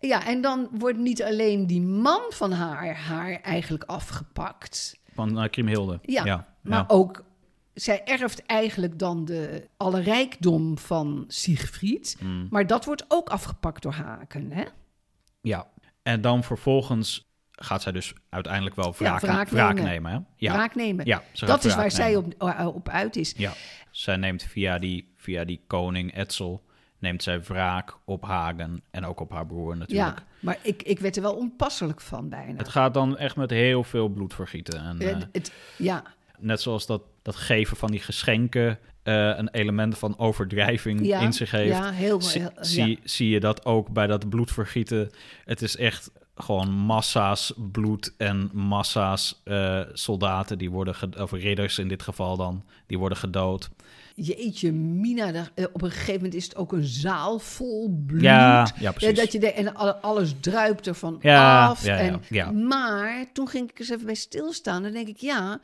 Ja, 0.00 0.26
en 0.26 0.40
dan 0.40 0.68
wordt 0.72 0.98
niet 0.98 1.22
alleen 1.22 1.66
die 1.66 1.80
man 1.82 2.20
van 2.28 2.52
haar, 2.52 2.96
haar 2.96 3.40
eigenlijk 3.42 3.84
afgepakt, 3.84 4.96
Van 5.14 5.42
uh, 5.42 5.48
Kriemhilde. 5.50 5.98
Ja, 6.02 6.24
ja. 6.24 6.46
maar 6.62 6.78
ja. 6.78 6.84
ook 6.88 7.24
zij 7.80 8.04
erft 8.04 8.46
eigenlijk 8.46 8.98
dan 8.98 9.24
de 9.24 9.68
alle 9.76 10.00
rijkdom 10.00 10.78
van 10.78 11.24
Siegfried, 11.28 12.16
Mm, 12.20 12.46
maar 12.50 12.66
dat 12.66 12.84
wordt 12.84 13.04
ook 13.08 13.28
afgepakt 13.28 13.82
door 13.82 13.92
Haken, 13.92 14.50
hè? 14.52 14.64
ja. 15.40 15.66
En 16.02 16.20
dan 16.20 16.44
vervolgens 16.44 17.26
gaat 17.50 17.82
zij 17.82 17.92
dus 17.92 18.12
uiteindelijk 18.28 18.76
wel 18.76 18.94
wraak, 18.98 19.20
wraak 19.20 19.48
wraak 19.48 19.74
nemen. 19.74 19.90
nemen. 19.90 20.12
Hè? 20.12 20.18
Ja. 20.36 20.52
Wraak 20.52 20.74
nemen. 20.74 21.06
ja, 21.06 21.22
dat 21.32 21.64
is 21.64 21.74
waar 21.74 21.90
zij 21.90 22.16
op, 22.16 22.34
eh, 22.38 22.66
op 22.74 22.88
uit 22.88 23.16
is. 23.16 23.34
Ja, 23.36 23.52
zij 23.90 24.16
neemt 24.16 24.42
via 24.42 24.78
die, 24.78 25.12
via 25.16 25.44
die 25.44 25.60
koning 25.66 26.14
Etzel... 26.14 26.64
neemt 26.98 27.22
zij 27.22 27.42
wraak 27.42 27.96
op 28.04 28.24
Hagen 28.24 28.82
en 28.90 29.04
ook 29.04 29.20
op 29.20 29.30
haar 29.30 29.46
broer 29.46 29.76
natuurlijk. 29.76 30.18
Ja, 30.18 30.24
maar 30.40 30.58
ik, 30.62 30.82
ik 30.82 30.98
werd 30.98 31.16
er 31.16 31.22
wel 31.22 31.34
onpasselijk 31.36 32.00
van 32.00 32.28
bijna. 32.28 32.56
Het 32.56 32.68
gaat 32.68 32.94
dan 32.94 33.16
echt 33.16 33.36
met 33.36 33.50
heel 33.50 33.84
veel 33.84 34.08
bloed 34.08 34.34
vergieten. 34.34 34.80
En, 34.80 34.98
Eh, 35.00 35.10
eh, 35.10 35.18
het, 35.32 35.52
ja, 35.76 36.02
net 36.40 36.60
zoals 36.60 36.86
dat, 36.86 37.02
dat 37.22 37.36
geven 37.36 37.76
van 37.76 37.90
die 37.90 38.00
geschenken... 38.00 38.78
eh, 39.02 39.14
een 39.36 39.48
element 39.50 39.98
van 39.98 40.18
overdrijving 40.18 41.06
ja, 41.06 41.20
in 41.20 41.32
zich 41.32 41.50
heeft. 41.50 41.68
Ja, 41.76 41.90
heel, 41.90 42.20
Zie, 42.22 42.40
heel- 42.40 42.50
ja. 42.56 42.62
zie, 42.64 42.98
zie 43.04 43.28
je 43.28 43.40
dat 43.40 43.64
ook 43.64 43.88
bij 43.88 44.06
dat 44.06 44.28
bloedvergieten. 44.28 45.10
Het 45.44 45.62
is 45.62 45.76
echt 45.76 46.10
gewoon 46.36 46.70
massa's 46.70 47.52
bloed 47.72 48.12
en 48.16 48.50
massa's 48.52 49.40
eh, 49.44 49.80
soldaten 49.92 50.58
die 50.58 50.70
worden, 50.70 50.94
of 51.20 51.32
ridders 51.32 51.78
in 51.78 51.88
dit 51.88 52.02
geval 52.02 52.36
dan, 52.36 52.64
die 52.86 52.98
worden 52.98 53.18
gedood. 53.18 53.68
Jeetje, 54.14 54.72
Mina, 54.72 55.32
daar- 55.32 55.50
eh, 55.54 55.64
op 55.72 55.82
een 55.82 55.90
gegeven 55.90 56.14
moment 56.14 56.34
is 56.34 56.44
het 56.44 56.56
ook 56.56 56.72
een 56.72 56.84
zaal 56.84 57.38
vol 57.38 58.02
bloed. 58.06 58.20
Ja, 58.22 58.58
ja, 58.58 58.72
Ja, 58.80 58.92
precies. 58.92 59.18
dat 59.18 59.32
je 59.32 59.38
de, 59.38 59.52
en 59.52 59.74
al- 59.74 59.92
alles 59.92 60.34
druipt 60.40 60.86
ervan 60.86 61.18
Ja, 61.20 61.66
af. 61.66 61.84
ja, 61.84 61.96
en, 61.96 62.22
ja. 62.28 62.50
Maar 62.50 63.26
toen 63.32 63.48
ging 63.48 63.70
ik 63.70 63.78
eens 63.78 63.88
even 63.90 64.06
bij 64.06 64.14
stilstaan. 64.14 64.82
Dan 64.82 64.92
denk 64.92 65.08
ik, 65.08 65.16
ja, 65.16 65.60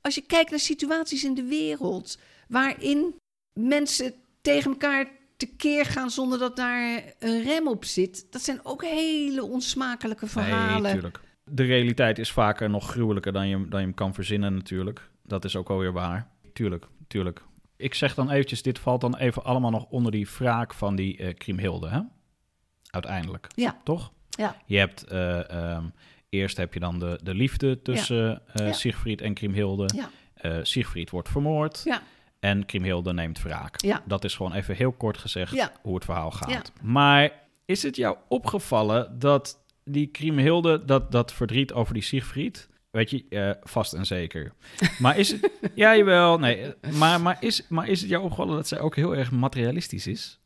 als 0.00 0.14
je 0.14 0.20
kijkt 0.20 0.50
naar 0.50 0.58
situaties 0.58 1.24
in 1.24 1.34
de 1.34 1.44
wereld... 1.44 2.18
waarin 2.48 3.14
mensen 3.52 4.14
tegen 4.40 4.70
elkaar 4.70 5.06
tekeer 5.36 5.84
gaan 5.84 6.10
zonder 6.10 6.38
dat 6.38 6.56
daar 6.56 7.02
een 7.18 7.42
rem 7.42 7.68
op 7.68 7.84
zit... 7.84 8.26
dat 8.30 8.42
zijn 8.42 8.60
ook 8.62 8.84
hele 8.84 9.44
onsmakelijke 9.44 10.26
verhalen. 10.26 10.82
Nee, 10.82 10.92
tuurlijk. 10.92 11.20
De 11.44 11.64
realiteit 11.64 12.18
is 12.18 12.32
vaker 12.32 12.70
nog 12.70 12.90
gruwelijker 12.90 13.32
dan 13.32 13.48
je, 13.48 13.68
dan 13.68 13.80
je 13.80 13.86
hem 13.86 13.94
kan 13.94 14.14
verzinnen 14.14 14.54
natuurlijk. 14.54 15.10
Dat 15.22 15.44
is 15.44 15.56
ook 15.56 15.70
alweer 15.70 15.92
waar. 15.92 16.30
Tuurlijk, 16.52 16.86
tuurlijk. 17.08 17.42
Ik 17.76 17.94
zeg 17.94 18.14
dan 18.14 18.30
eventjes, 18.30 18.62
dit 18.62 18.78
valt 18.78 19.00
dan 19.00 19.16
even 19.16 19.44
allemaal 19.44 19.70
nog 19.70 19.86
onder 19.90 20.12
die 20.12 20.28
wraak 20.38 20.74
van 20.74 20.96
die 20.96 21.16
eh 21.16 21.34
Kriemhilde, 21.34 21.88
hè? 21.88 22.00
Uiteindelijk. 22.90 23.46
Ja. 23.54 23.80
Toch? 23.84 24.12
Ja. 24.28 24.56
Je 24.66 24.78
hebt, 24.78 25.04
eh, 25.04 25.50
ehm, 25.50 25.84
eerst 26.28 26.56
heb 26.56 26.74
je 26.74 26.80
dan 26.80 26.98
de, 26.98 27.18
de 27.22 27.34
liefde 27.34 27.82
tussen 27.82 28.42
eh 28.52 28.66
Ja. 28.66 28.72
Siegfried 28.72 29.20
en 29.20 29.34
Kriemhilde. 29.34 29.88
Ja. 29.94 30.10
Eh, 30.34 30.58
Siegfried 30.62 31.10
wordt 31.10 31.28
vermoord. 31.28 31.80
Ja. 31.84 32.02
En 32.40 32.66
Kriemhilde 32.66 33.12
neemt 33.12 33.42
wraak. 33.42 33.80
Ja. 33.80 34.02
Dat 34.06 34.24
is 34.24 34.34
gewoon 34.34 34.52
even 34.52 34.76
heel 34.76 34.92
kort 34.92 35.18
gezegd 35.18 35.52
Ja. 35.54 35.72
hoe 35.82 35.94
het 35.94 36.04
verhaal 36.04 36.30
gaat. 36.30 36.50
Ja. 36.50 36.62
Maar 36.82 37.32
is 37.64 37.82
het 37.82 37.96
jou 37.96 38.16
opgevallen 38.28 39.18
dat 39.18 39.64
die 39.84 40.06
Kriemhilde, 40.06 40.84
dat, 40.84 41.12
dat 41.12 41.32
verdriet 41.32 41.72
over 41.72 41.94
die 41.94 42.02
Siegfried... 42.02 42.68
Weet 42.90 43.10
je, 43.10 43.24
eh, 43.28 43.50
vast 43.62 43.92
en 43.92 44.06
zeker. 44.06 44.52
Maar 44.98 45.18
is 45.18 45.30
het... 45.32 45.50
ja, 45.74 45.96
jawel, 45.96 46.38
nee. 46.38 46.74
eh, 46.80 46.92
Maar, 46.92 47.20
maar, 47.20 47.36
is, 47.40 47.64
maar 47.68 47.88
is 47.88 48.00
het 48.00 48.10
jou 48.10 48.22
opgevallen 48.24 48.54
dat 48.56 48.68
zij 48.68 48.80
ook 48.80 48.96
heel 48.96 49.16
erg 49.16 49.30
materialistisch 49.30 50.06
is? 50.06 50.38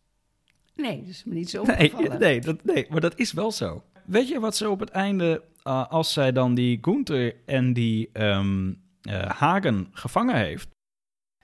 Nee, 0.76 1.00
dat 1.00 1.08
is 1.08 1.24
me 1.24 1.34
niet 1.34 1.50
zo 1.50 1.62
Nee, 1.64 1.92
opgevallen. 1.92 2.20
nee, 2.20 2.40
dat, 2.40 2.64
nee, 2.64 2.86
maar 2.90 3.00
dat 3.00 3.18
is 3.18 3.32
wel 3.32 3.50
zo. 3.52 3.84
Weet 4.04 4.28
je 4.28 4.40
wat 4.40 4.56
ze 4.56 4.68
op 4.70 4.80
het 4.80 4.90
einde, 4.90 5.42
eh, 5.62 5.86
als 5.88 6.12
zij 6.12 6.32
dan 6.32 6.54
die 6.54 6.78
Gunther 6.80 7.34
en 7.46 7.72
die 7.72 8.10
ehm, 8.12 8.72
eh, 9.02 9.28
Hagen 9.30 9.88
gevangen 9.92 10.36
heeft... 10.36 10.68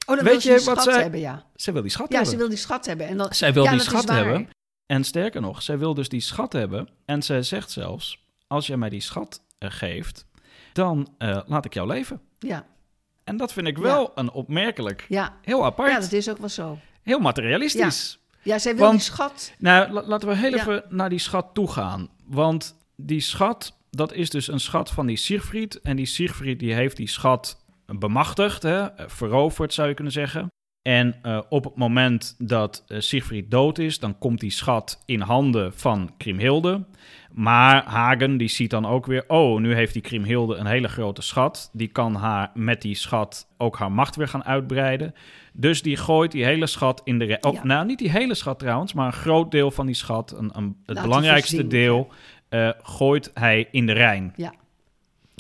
Oh, 0.06 0.16
dan 0.16 0.24
Weet 0.24 0.32
wil 0.32 0.40
ze 0.40 0.50
je 0.50 0.56
die 0.56 0.64
wat 0.66 0.78
schat 0.80 0.92
zij- 0.92 1.02
hebben, 1.02 1.20
ja. 1.20 1.44
Zij 1.54 1.72
wil 1.72 1.82
die 1.82 1.90
schat 1.90 2.08
Ja, 2.08 2.14
hebben. 2.14 2.32
ze 2.32 2.38
wil 2.38 2.48
die 2.48 2.58
schat 2.58 2.86
hebben. 2.86 3.06
En 3.06 3.16
dan, 3.16 3.34
Zij 3.34 3.52
wil 3.52 3.64
ja, 3.64 3.70
die 3.70 3.80
schat 3.80 4.08
hebben. 4.08 4.48
En 4.86 5.04
sterker 5.04 5.40
nog, 5.40 5.62
zij 5.62 5.78
wil 5.78 5.94
dus 5.94 6.08
die 6.08 6.20
schat 6.20 6.52
hebben. 6.52 6.88
En 7.04 7.22
zij 7.22 7.42
zegt 7.42 7.70
zelfs, 7.70 8.24
als 8.46 8.66
jij 8.66 8.76
mij 8.76 8.88
die 8.88 9.00
schat 9.00 9.42
eh, 9.58 9.70
geeft, 9.70 10.26
dan 10.72 11.08
laat 11.46 11.64
ik 11.64 11.74
jou 11.74 11.86
leven. 11.88 12.20
Ja, 12.38 12.66
En 13.24 13.36
dat 13.36 13.52
vind 13.52 13.66
ik 13.66 13.78
wel 13.78 14.12
een 14.14 14.30
opmerkelijk, 14.30 15.04
ja. 15.08 15.36
heel 15.42 15.64
apart, 15.64 15.90
ja, 15.92 16.00
dat 16.00 16.12
is 16.12 16.28
ook 16.28 16.38
wel 16.38 16.48
zo. 16.48 16.78
heel 17.02 17.18
materialistisch. 17.18 18.18
Ja, 18.42 18.58
zij 18.58 18.72
wil 18.72 18.80
Want- 18.84 18.92
die 18.98 19.02
schat. 19.04 19.52
Nou, 19.58 19.92
la- 19.92 20.02
laten 20.06 20.28
we 20.28 20.34
heel 20.36 20.50
Ja. 20.54 20.56
even 20.60 20.84
naar 20.88 21.08
die 21.08 21.18
schat 21.18 21.46
toe 21.52 21.68
gaan. 21.70 22.08
Want 22.28 22.76
die 22.96 23.20
schat, 23.20 23.78
dat 23.90 24.12
is 24.12 24.30
dus 24.30 24.48
een 24.48 24.60
schat 24.60 24.90
van 24.90 25.06
die 25.06 25.16
Siegfried. 25.16 25.80
En 25.80 25.96
die 25.96 26.06
Siegfried 26.06 26.58
die 26.58 26.74
heeft 26.74 26.96
die 26.96 27.08
schat 27.08 27.64
bemachtigd, 27.86 28.62
hè, 28.62 28.86
veroverd 28.96 29.74
zou 29.74 29.88
je 29.88 29.94
kunnen 29.94 30.12
zeggen. 30.12 30.48
En 30.82 31.16
eh, 31.22 31.40
op 31.48 31.64
het 31.64 31.76
moment 31.76 32.34
dat 32.38 32.84
eh, 32.86 33.00
Siegfried 33.00 33.50
dood 33.50 33.78
is, 33.78 33.98
dan 33.98 34.18
komt 34.18 34.40
die 34.40 34.50
schat 34.50 35.02
in 35.06 35.20
handen 35.20 35.72
van 35.74 36.10
Kriemhilde. 36.16 36.84
Maar 37.32 37.84
Hagen 37.84 38.36
die 38.36 38.48
ziet 38.48 38.70
dan 38.70 38.86
ook 38.86 39.06
weer, 39.06 39.24
oh, 39.26 39.60
nu 39.60 39.74
heeft 39.74 39.92
die 39.92 40.02
Kriemhilde 40.02 40.56
een 40.56 40.66
hele 40.66 40.88
grote 40.88 41.22
schat. 41.22 41.70
Die 41.72 41.88
kan 41.88 42.14
haar 42.14 42.50
met 42.54 42.82
die 42.82 42.94
schat 42.94 43.46
ook 43.56 43.78
haar 43.78 43.92
macht 43.92 44.16
weer 44.16 44.28
gaan 44.28 44.44
uitbreiden. 44.44 45.14
Dus 45.60 45.82
die 45.82 45.96
gooit 45.96 46.32
die 46.32 46.44
hele 46.44 46.66
schat 46.66 47.00
in 47.04 47.18
de... 47.18 47.24
re- 47.24 47.38
Oh, 47.40 47.54
Ja. 47.54 47.64
Nou, 47.64 47.86
niet 47.86 47.98
die 47.98 48.10
hele 48.10 48.34
schat 48.34 48.58
trouwens, 48.58 48.92
maar 48.92 49.06
een 49.06 49.12
groot 49.12 49.50
deel 49.50 49.70
van 49.70 49.86
die 49.86 49.94
schat, 49.94 50.32
een, 50.38 50.50
een, 50.54 50.76
het 50.86 51.02
belangrijkste 51.02 51.66
deel, 51.66 52.08
eh, 52.48 52.70
gooit 52.82 53.30
hij 53.34 53.68
in 53.70 53.86
de 53.86 53.92
Rijn. 53.92 54.32
Ja. 54.36 54.52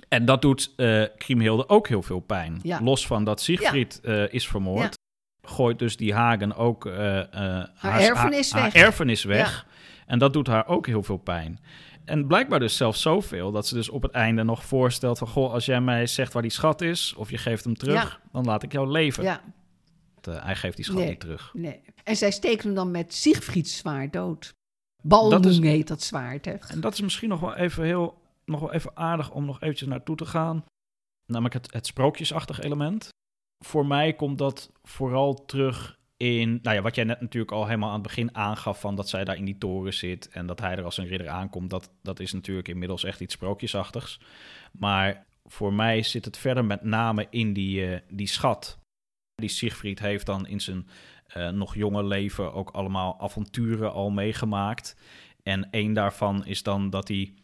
En 0.08 0.24
dat 0.24 0.42
doet 0.42 0.72
eh 0.76 1.02
Kriemhilde 1.18 1.68
ook 1.68 1.88
heel 1.88 2.02
veel 2.02 2.20
pijn. 2.20 2.58
Ja. 2.62 2.80
Los 2.82 3.06
van 3.06 3.24
dat 3.24 3.40
Siegfried 3.40 4.00
eh, 4.02 4.32
is 4.32 4.48
vermoord, 4.48 4.98
gooit 5.42 5.78
dus 5.78 5.96
die 5.96 6.14
Hagen 6.14 6.56
ook 6.56 6.86
eh, 6.86 7.18
eh, 7.20 7.26
haar, 7.74 8.00
erfenis 8.00 8.52
haar- 8.52 8.62
haar 8.62 8.72
weg. 8.72 8.82
erfenis 8.82 9.24
weg. 9.24 9.66
En 10.06 10.18
dat 10.18 10.32
doet 10.32 10.46
haar 10.46 10.66
ook 10.66 10.86
heel 10.86 11.02
veel 11.02 11.16
pijn. 11.16 11.58
En 12.04 12.26
blijkbaar 12.26 12.58
dus 12.60 12.76
zelfs 12.76 13.02
zoveel 13.02 13.52
dat 13.52 13.66
ze 13.66 13.74
dus 13.74 13.88
op 13.88 14.02
het 14.02 14.12
einde 14.12 14.42
nog 14.42 14.64
voorstelt 14.64 15.18
van... 15.18 15.28
Goh, 15.28 15.52
als 15.52 15.64
jij 15.66 15.80
mij 15.80 16.06
zegt 16.06 16.32
waar 16.32 16.42
die 16.42 16.50
schat 16.50 16.80
is 16.80 17.14
of 17.16 17.30
je 17.30 17.38
geeft 17.38 17.64
hem 17.64 17.76
terug, 17.76 18.20
dan 18.32 18.44
laat 18.44 18.62
ik 18.62 18.72
jou 18.72 18.90
leven. 18.90 19.24
Ja, 19.24 19.40
Eh, 20.26 20.44
hij 20.44 20.56
geeft 20.56 20.76
die 20.76 20.84
schat 20.84 20.98
Nee. 20.98 21.08
niet 21.08 21.20
terug. 21.20 21.50
nee. 21.54 21.80
En 22.04 22.16
zij 22.16 22.30
steekt 22.30 22.62
hem 22.62 22.74
dan 22.74 22.90
met 22.90 23.14
Siegfrieds 23.14 23.76
zwaard 23.76 24.12
dood. 24.12 24.52
Is- 25.44 25.58
heet 25.58 25.88
dat 25.88 26.02
zwaard, 26.02 26.44
hè? 26.44 26.52
En 26.54 26.80
dat 26.80 26.92
is 26.92 27.00
misschien 27.00 27.28
nog 27.28 27.40
wel 27.40 27.54
even 27.54 27.84
heel, 27.84 28.20
nog 28.44 28.60
wel 28.60 28.72
even 28.72 28.96
aardig 28.96 29.30
om 29.30 29.44
nog 29.44 29.60
eventjes 29.60 29.88
naartoe 29.88 30.16
te 30.16 30.26
gaan. 30.26 30.64
Namelijk 31.26 31.54
het, 31.54 31.72
het 31.72 31.86
sprookjesachtig 31.86 32.60
element. 32.60 33.08
Voor 33.64 33.86
mij 33.86 34.12
komt 34.14 34.38
dat 34.38 34.70
vooral 34.82 35.44
terug 35.44 35.98
in, 36.16 36.58
nou 36.62 36.76
ja, 36.76 36.82
wat 36.82 36.94
jij 36.94 37.04
net 37.04 37.20
natuurlijk 37.20 37.52
al 37.52 37.66
helemaal 37.66 37.88
aan 37.88 37.94
het 37.94 38.02
begin 38.02 38.34
aangaf 38.34 38.80
van 38.80 38.94
dat 38.94 39.08
zij 39.08 39.24
daar 39.24 39.36
in 39.36 39.44
die 39.44 39.58
toren 39.58 39.94
zit 39.94 40.28
en 40.28 40.46
dat 40.46 40.60
hij 40.60 40.76
er 40.76 40.84
als 40.84 40.96
een 40.96 41.06
ridder 41.06 41.28
aankomt. 41.28 41.70
Dat, 41.70 41.90
dat 42.02 42.20
is 42.20 42.32
natuurlijk 42.32 42.68
inmiddels 42.68 43.04
echt 43.04 43.20
iets 43.20 43.34
sprookjesachtigs. 43.34 44.20
Maar 44.72 45.26
voor 45.44 45.72
mij 45.72 46.02
zit 46.02 46.24
het 46.24 46.36
verder 46.36 46.64
met 46.64 46.82
name 46.82 47.26
in 47.30 47.52
die, 47.52 47.86
eh, 47.86 48.00
die 48.10 48.26
schat. 48.26 48.77
Die 49.38 49.48
Siegfried 49.48 49.98
heeft 49.98 50.26
dan 50.26 50.46
in 50.46 50.60
zijn 50.60 50.88
eh, 51.26 51.48
nog 51.48 51.74
jonge 51.74 52.04
leven 52.04 52.52
ook 52.52 52.70
allemaal 52.70 53.20
avonturen 53.20 53.92
al 53.92 54.10
meegemaakt. 54.10 54.96
En 55.42 55.70
één 55.70 55.92
daarvan 55.92 56.46
is 56.46 56.62
dan 56.62 56.90
dat 56.90 57.08
hij 57.08 57.34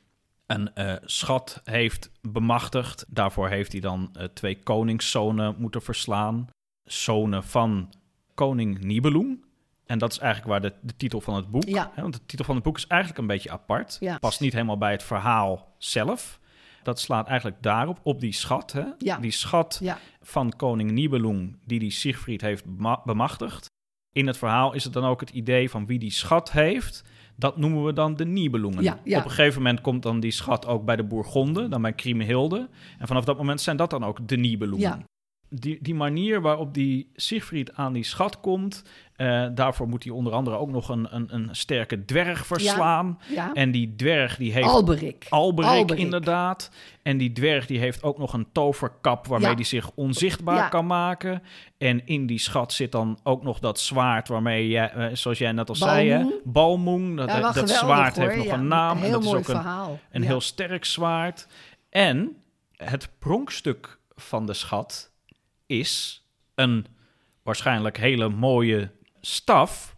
een 0.47 0.75
eh, 0.75 0.95
schat 1.05 1.61
heeft 1.65 2.11
bemachtigd. 2.21 3.05
Daarvoor 3.09 3.49
heeft 3.49 3.73
hij 3.73 3.81
dan 3.81 4.11
eh, 4.13 4.25
twee 4.25 4.59
koningszonen 4.59 5.55
moeten 5.59 5.83
verslaan. 5.83 6.49
Zonen 6.85 7.45
van 7.45 7.93
koning 8.35 8.81
Nibelung. 8.81 9.45
En 9.87 9.99
dat 9.99 10.13
is 10.13 10.19
eigenlijk 10.19 10.51
waar 10.51 10.71
de, 10.71 10.77
de 10.83 10.97
titel 10.97 11.21
van 11.21 11.35
het 11.35 11.51
boek... 11.51 11.65
Ja. 11.65 11.91
Hè, 11.95 12.03
want 12.03 12.15
de 12.15 12.27
titel 12.27 12.45
van 12.45 12.55
het 12.55 12.65
boek 12.65 12.77
is 12.77 12.87
eigenlijk 12.87 13.21
een 13.21 13.27
beetje 13.27 13.51
apart. 13.51 13.97
Ja. 14.01 14.19
Past 14.19 14.41
niet 14.41 14.53
helemaal 14.53 14.79
bij 14.79 14.93
het 14.93 15.03
verhaal 15.03 15.75
zelf. 15.79 16.41
Dat 16.85 17.01
slaat 17.01 17.29
eigenlijk 17.29 17.63
daarop, 17.63 18.01
op 18.03 18.21
die 18.21 18.33
schat. 18.33 18.73
Hè? 18.73 18.85
Ja. 18.99 19.19
Die 19.19 19.31
schat 19.31 19.79
Ja, 19.83 19.99
van 20.21 20.53
koning 20.57 20.91
Nibelung, 20.91 21.57
die 21.65 21.79
die 21.79 21.91
Siegfried 21.91 22.41
heeft 22.41 22.65
bema- 22.65 23.03
bemachtigd. 23.05 23.67
In 24.13 24.27
het 24.27 24.39
verhaal 24.39 24.73
is 24.73 24.85
het 24.85 24.93
dan 24.93 25.05
ook 25.05 25.21
het 25.21 25.31
idee 25.31 25.71
van 25.71 25.87
wie 25.87 25.99
die 25.99 26.11
schat 26.11 26.53
heeft. 26.53 27.05
Dat 27.37 27.57
noemen 27.57 27.85
we 27.85 27.93
dan 27.93 28.17
de 28.17 28.25
Nibelungen. 28.25 28.83
Ja, 28.83 29.01
ja. 29.05 29.19
Op 29.19 29.25
een 29.25 29.31
gegeven 29.31 29.63
moment 29.63 29.81
komt 29.81 30.03
dan 30.03 30.21
die 30.21 30.31
schat 30.31 30.67
ook 30.67 30.85
bij 30.85 30.97
de 30.97 31.05
Bourgonden, 31.05 31.71
dan 31.71 31.83
bij 31.83 31.93
Kriemhilde. 31.93 32.69
En 32.99 33.07
vanaf 33.07 33.25
dat 33.25 33.37
moment 33.37 33.61
zijn 33.61 33.77
dat 33.77 33.91
dan 33.91 34.05
ook 34.05 34.29
de 34.29 34.37
Nibelungen. 34.37 34.81
Ja. 34.81 34.99
Die, 35.49 35.79
die 35.83 35.95
manier 35.95 36.41
waarop 36.41 36.75
die 36.75 37.11
Siegfried 37.15 37.73
aan 37.73 37.93
die 37.93 38.05
schat 38.05 38.41
komt, 38.41 38.83
eh, 39.17 39.47
daarvoor 39.55 39.89
moet 39.89 40.05
hij 40.05 40.13
onder 40.13 40.33
andere 40.33 40.57
ook 40.57 40.71
nog 40.71 40.89
een, 40.89 41.07
een, 41.15 41.35
een 41.35 41.49
sterke 41.53 42.05
dwerg 42.05 42.47
verslaan. 42.47 43.19
ja. 43.29 43.53
En 43.53 43.71
die 43.71 43.95
dwerg 43.97 44.37
die 44.37 44.53
heeft 44.53 44.69
Alberik. 44.69 45.27
Alberik, 45.29 45.71
Alberik. 45.71 46.03
inderdaad. 46.05 46.71
En 47.03 47.19
die 47.19 47.33
dwerg 47.33 47.67
die 47.67 47.79
heeft 47.79 48.03
ook 48.03 48.19
nog 48.19 48.33
een 48.33 48.47
toverkap 48.53 49.27
waarmee 49.27 49.49
Ja. 49.49 49.55
hij 49.55 49.65
zich 49.65 49.91
onzichtbaar 49.95 50.69
kan 50.71 50.87
maken. 50.87 51.43
En 51.79 52.07
in 52.07 52.27
die 52.27 52.39
schat 52.39 52.73
zit 52.73 52.93
dan 52.93 53.19
ook 53.23 53.43
nog 53.43 53.59
dat 53.59 53.81
zwaard 53.81 54.29
waarmee, 54.29 54.69
jij, 54.69 54.91
eh, 54.91 55.15
zoals 55.15 55.39
jij 55.39 55.53
net 55.53 55.69
al 55.69 55.75
zei, 55.77 56.09
hè, 56.11 56.25
Balmoen. 56.45 57.17
Dat, 57.17 57.31
geweldig, 57.31 57.69
zwaard 57.69 58.17
hoor. 58.17 58.29
heeft 58.31 58.45
nog 58.45 58.53
een 58.53 58.67
naam. 58.69 58.97
Een 58.99 59.05
en 59.05 59.11
dat 59.11 59.23
is 59.25 59.29
ook 59.29 59.37
een, 59.37 59.45
verhaal. 59.45 59.99
een 60.11 60.23
heel 60.23 60.41
sterk 60.41 60.85
zwaard. 60.85 61.47
En 61.91 62.37
het 62.73 63.09
pronkstuk 63.19 63.99
van 64.17 64.47
de 64.47 64.53
schat 64.55 65.13
is 65.79 66.23
een 66.55 66.87
waarschijnlijk 67.43 67.97
hele 67.97 68.29
mooie 68.29 68.91
staf. 69.21 69.97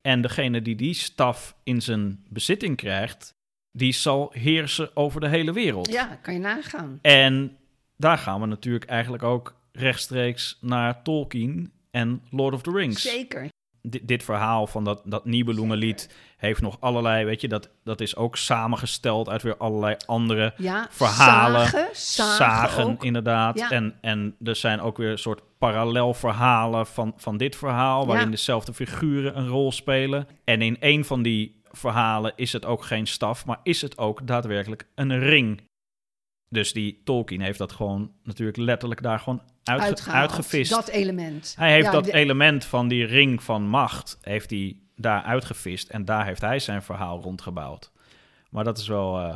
En 0.00 0.20
degene 0.20 0.62
die 0.62 0.76
die 0.76 0.94
staf 0.94 1.56
in 1.62 1.82
zijn 1.82 2.24
bezitting 2.28 2.76
krijgt, 2.76 3.34
die 3.72 3.92
zal 3.92 4.32
heersen 4.32 4.96
over 4.96 5.20
de 5.20 5.28
hele 5.28 5.52
wereld. 5.52 5.92
Ja, 5.92 6.18
kan 6.22 6.34
je 6.34 6.40
nagaan. 6.40 6.98
En 7.02 7.56
daar 7.96 8.18
gaan 8.18 8.40
we 8.40 8.46
natuurlijk 8.46 8.84
eigenlijk 8.84 9.22
ook 9.22 9.60
rechtstreeks 9.72 10.58
naar 10.60 11.02
Tolkien 11.02 11.72
en 11.90 12.22
Lord 12.30 12.54
of 12.54 12.62
the 12.62 12.70
Rings. 12.70 13.02
Zeker. 13.02 13.48
Di- 13.82 14.00
dit 14.04 14.22
verhaal 14.22 14.66
van 14.66 14.84
dat, 14.84 15.02
dat 15.04 15.24
Nibelungenlied 15.24 16.14
heeft 16.36 16.60
nog 16.60 16.76
allerlei, 16.80 17.24
weet 17.24 17.40
je, 17.40 17.48
dat, 17.48 17.70
dat 17.84 18.00
is 18.00 18.16
ook 18.16 18.36
samengesteld 18.36 19.28
uit 19.28 19.42
weer 19.42 19.56
allerlei 19.56 19.96
andere 20.06 20.54
Ja, 20.56 20.86
Verhalen, 20.90 21.60
Zagen, 21.66 21.88
zagen, 21.92 22.36
zagen, 22.36 22.84
ook. 22.84 23.04
inderdaad. 23.04 23.58
Ja. 23.58 23.70
En, 23.70 23.98
en 24.00 24.36
er 24.42 24.56
zijn 24.56 24.80
ook 24.80 24.96
weer 24.96 25.10
een 25.10 25.18
soort 25.18 25.42
parallelverhalen 25.58 26.86
van, 26.86 27.12
van 27.16 27.36
dit 27.36 27.56
verhaal, 27.56 28.06
waarin 28.06 28.24
Ja. 28.24 28.30
dezelfde 28.30 28.74
figuren 28.74 29.38
een 29.38 29.48
rol 29.48 29.72
spelen. 29.72 30.26
En 30.44 30.62
in 30.62 30.76
een 30.80 31.04
van 31.04 31.22
die 31.22 31.60
verhalen 31.70 32.32
is 32.36 32.52
het 32.52 32.64
ook 32.64 32.84
geen 32.84 33.06
staf, 33.06 33.46
maar 33.46 33.60
is 33.62 33.82
het 33.82 33.98
ook 33.98 34.26
daadwerkelijk 34.26 34.86
een 34.94 35.18
ring. 35.18 35.60
Dus 36.48 36.72
die 36.72 37.00
Tolkien 37.04 37.40
heeft 37.40 37.58
dat 37.58 37.72
gewoon 37.72 38.10
natuurlijk 38.22 38.56
letterlijk 38.58 39.02
daar 39.02 39.18
gewoon 39.18 39.42
uitge 39.64 39.86
Uitgehaald. 39.86 40.20
uitgevist. 40.30 40.70
Dat 40.70 40.88
element. 40.88 41.54
Hij 41.58 41.72
heeft 41.72 41.86
Ja, 41.86 41.92
dat 41.92 42.04
de- 42.04 42.12
element 42.14 42.64
van 42.64 42.88
die 42.88 43.04
ring 43.04 43.42
van 43.42 43.62
macht, 43.68 44.18
heeft 44.20 44.50
hij 44.50 44.76
daar 44.96 45.22
uitgevist. 45.22 45.88
En 45.88 46.04
daar 46.04 46.24
heeft 46.26 46.40
hij 46.40 46.58
zijn 46.58 46.82
verhaal 46.82 47.20
rondgebouwd. 47.20 47.90
Maar 48.50 48.64
dat 48.64 48.78
is 48.78 48.88
wel, 48.88 49.18
eh, 49.18 49.34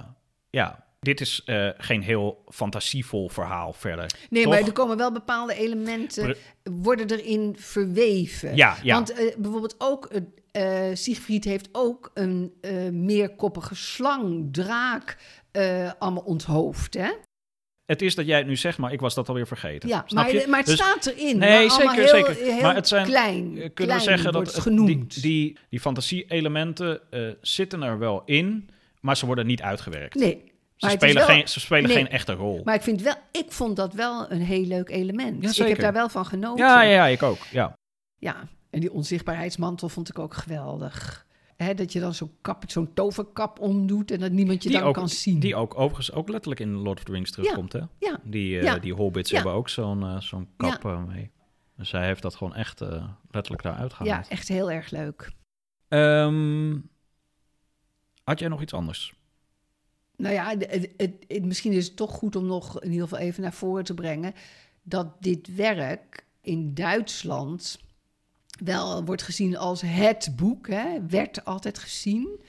ja, 0.51 0.85
dit 1.01 1.21
is 1.21 1.43
eh, 1.45 1.69
geen 1.77 2.03
heel 2.03 2.43
fantasievol 2.49 3.29
verhaal 3.29 3.73
verder. 3.73 4.11
Nee, 4.31 4.43
Toch? 4.43 4.53
maar 4.53 4.62
er 4.62 4.73
komen 4.73 4.97
wel 4.97 5.12
bepaalde 5.12 5.55
elementen, 5.55 6.37
worden 6.62 7.11
erin 7.11 7.57
verweven. 7.59 8.57
Ja, 8.57 8.77
ja. 8.83 8.95
Want 8.95 9.12
eh, 9.12 9.37
bijvoorbeeld 9.37 9.75
ook, 9.79 10.11
eh, 10.51 10.85
Siegfried 10.95 11.45
heeft 11.45 11.69
ook 11.73 12.11
een 12.15 12.53
meerkoppige 12.93 13.75
slang, 13.75 14.49
draak, 14.53 15.17
allemaal 15.99 16.23
onthoofd, 16.23 16.95
hè? 16.95 17.11
Het 17.87 18.03
is 18.03 18.14
dat 18.14 18.27
jij 18.27 18.38
het 18.38 18.46
nu 18.46 18.57
zegt, 18.57 18.79
maar 18.79 18.92
ik 18.92 19.01
was 19.01 19.14
dat 19.14 19.29
alweer 19.29 19.46
vergeten. 19.46 19.88
Ja, 19.88 20.03
Snap 20.07 20.25
maar, 20.25 20.35
je? 20.35 20.46
maar 20.49 20.59
het 20.59 20.66
Dus- 20.66 20.75
staat 20.77 21.07
erin. 21.07 21.38
Nee, 21.38 21.70
zeker, 21.70 21.92
heel, 21.92 22.09
zeker. 22.09 22.35
Heel 22.35 22.61
Maar 22.61 22.75
het 22.75 22.88
zijn- 22.88 23.07
klein, 23.07 23.44
kunnen 23.53 23.72
klein 23.75 23.99
we 23.99 24.05
zeggen 24.05 24.33
dat 24.33 24.46
het- 24.46 24.59
genoemd. 24.61 25.12
die, 25.12 25.22
die, 25.22 25.57
die 25.70 25.81
fantasie-elementen 25.81 27.01
eh, 27.11 27.29
zitten 27.40 27.83
er 27.83 27.99
wel 27.99 28.22
in, 28.25 28.68
maar 29.01 29.16
ze 29.16 29.27
worden 29.27 29.46
niet 29.46 29.62
uitgewerkt. 29.62 30.14
nee, 30.14 30.53
ze 30.77 30.88
spelen, 30.90 31.14
wel- 31.14 31.25
geen, 31.27 31.49
ze 31.49 31.61
spelen 31.61 31.85
Nee. 31.85 31.96
geen 31.96 32.09
echte 32.09 32.33
rol. 32.33 32.61
maar 32.64 32.75
ik, 32.75 32.83
vind 32.83 33.03
wel, 33.03 33.14
ik 33.33 33.46
vond 33.53 33.77
dat 33.77 33.94
wel 33.94 34.31
een 34.31 34.40
heel 34.42 34.64
leuk 34.66 34.88
element. 34.90 35.57
Ja, 35.57 35.64
ik 35.64 35.70
heb 35.70 35.81
daar 35.81 35.92
wel 35.92 36.09
van 36.09 36.27
genoten. 36.27 36.64
ja, 36.66 36.83
ja, 36.83 36.90
ja, 36.90 37.07
ik 37.07 37.22
ook. 37.22 37.38
Ja. 37.51 37.72
Ja, 38.18 38.49
en 38.70 38.81
die 38.81 38.92
onzichtbaarheidsmantel 38.92 39.88
vond 39.88 40.09
ik 40.09 40.18
ook 40.18 40.35
geweldig. 40.35 41.26
Hè, 41.57 41.75
dat 41.75 41.92
je 41.92 42.01
dan 42.01 42.14
zo'n 42.14 42.31
kap, 42.40 42.64
zo'n 42.71 42.95
toverkap 42.95 43.61
omdoet 43.61 44.11
en 44.11 44.21
dat 44.21 44.33
niemand 44.33 44.62
je 44.62 44.69
Die 44.69 44.79
dan 44.79 44.87
ook- 44.88 44.95
kan 44.95 45.09
zien. 45.09 45.40
Die 45.40 45.57
ook 45.57 45.75
overigens 45.79 46.12
ook 46.12 46.29
letterlijk 46.29 46.61
in 46.61 46.73
Lord 46.73 46.99
of 46.99 47.05
the 47.05 47.12
Rings 47.12 47.31
terugkomt, 47.31 47.73
hè? 47.73 47.81
ja, 47.99 48.21
Die, 48.25 48.59
eh, 48.59 48.64
Ja. 48.64 48.79
die 48.79 48.95
hobbits 48.95 49.31
Ja. 49.31 49.37
hebben 49.37 49.55
ook 49.55 49.69
zo'n 49.69 50.03
eh, 50.03 50.21
zo'n 50.21 50.49
kap 50.57 50.85
eh, 50.85 51.05
mee. 51.05 51.31
Dus 51.77 51.92
hij 51.92 52.07
heeft 52.07 52.23
dat 52.23 52.35
gewoon 52.35 52.55
echt 52.55 52.81
letterlijk 53.31 53.62
daar 53.62 53.73
ja, 53.75 53.79
uitgehaald. 53.79 54.29
echt 54.29 54.49
heel 54.49 54.71
erg 54.71 54.90
leuk. 54.90 55.31
Ehm, 55.88 56.79
had 58.25 58.38
jij 58.38 58.49
nog 58.49 58.62
iets 58.62 58.73
anders? 58.75 59.14
Nou 60.16 60.35
ja, 60.35 60.49
het- 60.59 60.92
het- 61.27 61.45
misschien 61.45 61.73
is 61.73 61.87
het 61.87 61.97
toch 61.97 62.11
goed 62.11 62.37
om 62.37 62.47
nog 62.47 62.81
in 62.83 62.90
ieder 62.90 63.09
geval 63.09 63.25
even 63.25 63.42
naar 63.42 63.53
voren 63.53 63.85
te 63.85 63.95
brengen 63.95 64.33
dat 64.83 65.23
dit 65.23 65.55
werk 65.55 66.27
in 66.40 66.75
Duitsland 66.75 67.81
wel 68.57 69.05
wordt 69.05 69.23
gezien 69.23 69.57
als 69.57 69.81
het 69.81 70.33
boek, 70.37 70.69
hè, 70.69 71.07
werd 71.09 71.45
altijd 71.45 71.79
gezien. 71.79 72.40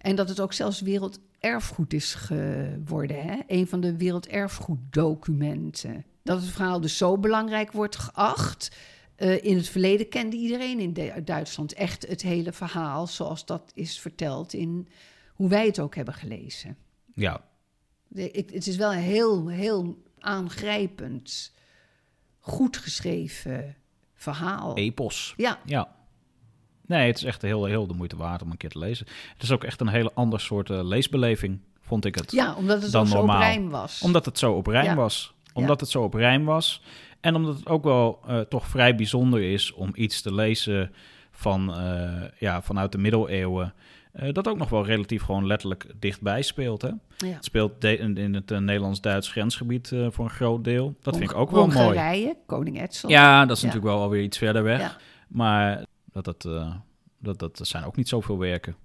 En 0.00 0.16
dat 0.16 0.28
het 0.28 0.40
ook 0.40 0.52
zelfs 0.52 0.80
werelderfgoed 0.80 1.92
is 1.92 2.14
geworden, 2.14 3.22
hè? 3.22 3.38
een 3.46 3.66
van 3.66 3.80
de 3.80 3.96
werelderfgoeddocumenten. 3.96 6.04
Dat 6.22 6.40
het 6.42 6.50
verhaal 6.50 6.80
dus 6.80 6.96
zo 6.96 7.18
belangrijk 7.18 7.72
wordt 7.72 7.96
geacht. 7.96 8.76
Eh, 9.16 9.44
in 9.44 9.56
het 9.56 9.68
verleden 9.68 10.08
kende 10.08 10.36
iedereen 10.36 10.78
in 10.78 10.92
de- 10.92 11.22
Duitsland 11.24 11.72
echt 11.72 12.06
het 12.08 12.22
hele 12.22 12.52
verhaal 12.52 13.06
zoals 13.06 13.44
dat 13.46 13.70
is 13.74 14.00
verteld 14.00 14.52
in 14.52 14.88
hoe 15.34 15.48
wij 15.48 15.66
het 15.66 15.80
ook 15.80 15.94
hebben 15.94 16.14
gelezen. 16.14 16.76
Ja, 17.14 17.44
De- 18.08 18.30
ik- 18.30 18.50
het 18.50 18.66
is 18.66 18.76
wel 18.76 18.92
een 18.92 18.98
heel, 18.98 19.48
heel 19.48 20.02
aangrijpend, 20.18 21.52
goed 22.38 22.76
geschreven 22.76 23.76
verhaal. 24.22 24.76
epos. 24.76 25.34
Ja, 25.36 25.58
Ja. 25.64 25.88
Nee, 26.86 27.06
het 27.06 27.16
is 27.16 27.24
echt 27.24 27.42
heel, 27.42 27.64
heel 27.64 27.86
de 27.86 27.94
moeite 27.94 28.16
waard 28.16 28.42
om 28.42 28.50
een 28.50 28.56
keer 28.56 28.70
te 28.70 28.78
lezen. 28.78 29.06
Het 29.32 29.42
is 29.42 29.50
ook 29.50 29.64
echt 29.64 29.80
een 29.80 29.88
hele 29.88 30.10
ander 30.14 30.40
soort 30.40 30.70
eh, 30.70 30.84
leesbeleving, 30.84 31.60
vond 31.80 32.04
ik 32.04 32.14
het. 32.14 32.32
ja, 32.32 32.54
omdat 32.54 32.82
het 32.82 32.92
Dan 32.92 33.06
zo 33.06 33.18
op 33.18 33.28
rijm 33.28 33.68
was. 33.70 34.02
Omdat 34.02 34.24
het 34.24 34.38
zo 34.38 34.52
op 34.52 34.66
rijm 34.66 34.84
Ja. 34.84 34.94
was. 34.94 35.32
Omdat 35.52 35.80
het 35.80 35.88
zo 35.88 36.02
op 36.02 36.14
rijm 36.14 36.44
was. 36.44 36.82
En 37.20 37.34
omdat 37.34 37.56
het 37.56 37.68
ook 37.68 37.84
wel 37.84 38.20
eh, 38.26 38.40
toch 38.40 38.66
vrij 38.66 38.94
bijzonder 38.94 39.42
is 39.52 39.72
om 39.72 39.90
iets 39.94 40.20
te 40.22 40.34
lezen 40.34 40.92
van, 41.30 41.74
eh, 41.74 42.22
ja, 42.38 42.62
vanuit 42.62 42.92
de 42.92 42.98
middeleeuwen. 42.98 43.74
Eh, 44.12 44.32
dat 44.32 44.48
ook 44.48 44.56
nog 44.58 44.68
wel 44.68 44.84
relatief 44.84 45.22
gewoon 45.22 45.46
letterlijk 45.46 45.92
dichtbij 45.96 46.42
speelt. 46.42 46.82
Hè? 46.82 46.88
Ja. 47.16 47.26
Het 47.26 47.44
speelt 47.44 47.84
in, 47.84 48.34
het 48.34 48.50
eh, 48.50 48.58
Nederlands-Duits 48.58 49.28
grensgebied 49.30 49.92
eh, 49.92 50.06
voor 50.10 50.24
een 50.24 50.30
groot 50.30 50.64
deel. 50.64 50.94
Dat 51.02 51.16
vind 51.16 51.30
ik 51.30 51.36
ook 51.36 51.50
wel 51.50 51.66
mooi. 51.66 51.78
Hongarije, 51.78 52.36
koning 52.46 52.80
Edsel. 52.80 53.08
Ja, 53.08 53.46
dat 53.46 53.56
is 53.56 53.62
Ja. 53.62 53.66
natuurlijk 53.66 53.94
wel 53.94 54.02
alweer 54.02 54.22
iets 54.22 54.38
verder 54.38 54.62
weg. 54.62 54.80
Ja. 54.80 54.96
Maar 55.28 55.84
dat, 56.12 56.24
dat, 56.24 56.48
dat, 57.18 57.38
dat 57.38 57.58
zijn 57.66 57.84
ook 57.84 57.96
niet 57.96 58.08
zoveel 58.08 58.38
werken. 58.38 58.76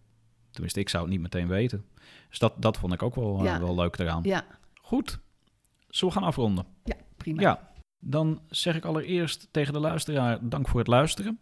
Tenminste, 0.51 0.79
ik 0.79 0.89
zou 0.89 1.03
het 1.03 1.11
niet 1.11 1.21
meteen 1.21 1.47
weten. 1.47 1.85
Dus 2.29 2.39
dat, 2.39 2.53
dat 2.61 2.77
vond 2.77 2.93
ik 2.93 3.03
ook 3.03 3.15
wel, 3.15 3.43
wel 3.43 3.75
leuk 3.75 3.97
eraan. 3.97 4.23
ja, 4.23 4.45
Goed, 4.81 5.19
zullen 5.89 6.13
we 6.13 6.19
gaan 6.19 6.29
afronden? 6.29 6.65
ja, 6.83 6.95
prima. 7.17 7.41
Ja, 7.41 7.71
dan 7.99 8.41
zeg 8.49 8.75
ik 8.75 8.85
allereerst 8.85 9.47
tegen 9.51 9.73
de 9.73 9.79
luisteraar 9.79 10.38
dank 10.41 10.67
voor 10.67 10.79
het 10.79 10.88
luisteren. 10.88 11.39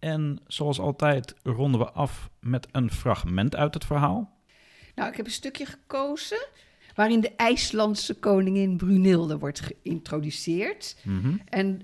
En 0.00 0.38
zoals 0.46 0.78
altijd 0.78 1.34
ronden 1.42 1.80
we 1.80 1.90
af 1.90 2.30
met 2.40 2.68
een 2.72 2.90
fragment 2.90 3.56
uit 3.56 3.74
het 3.74 3.84
verhaal. 3.84 4.38
Nou, 4.94 5.10
ik 5.10 5.16
heb 5.16 5.26
een 5.26 5.32
stukje 5.32 5.66
gekozen 5.66 6.46
waarin 6.94 7.20
de 7.20 7.32
IJslandse 7.36 8.14
koningin 8.14 8.76
Brunilde 8.76 9.38
wordt 9.38 9.60
geïntroduceerd. 9.60 10.96
Mhm. 11.02 11.36
En 11.44 11.82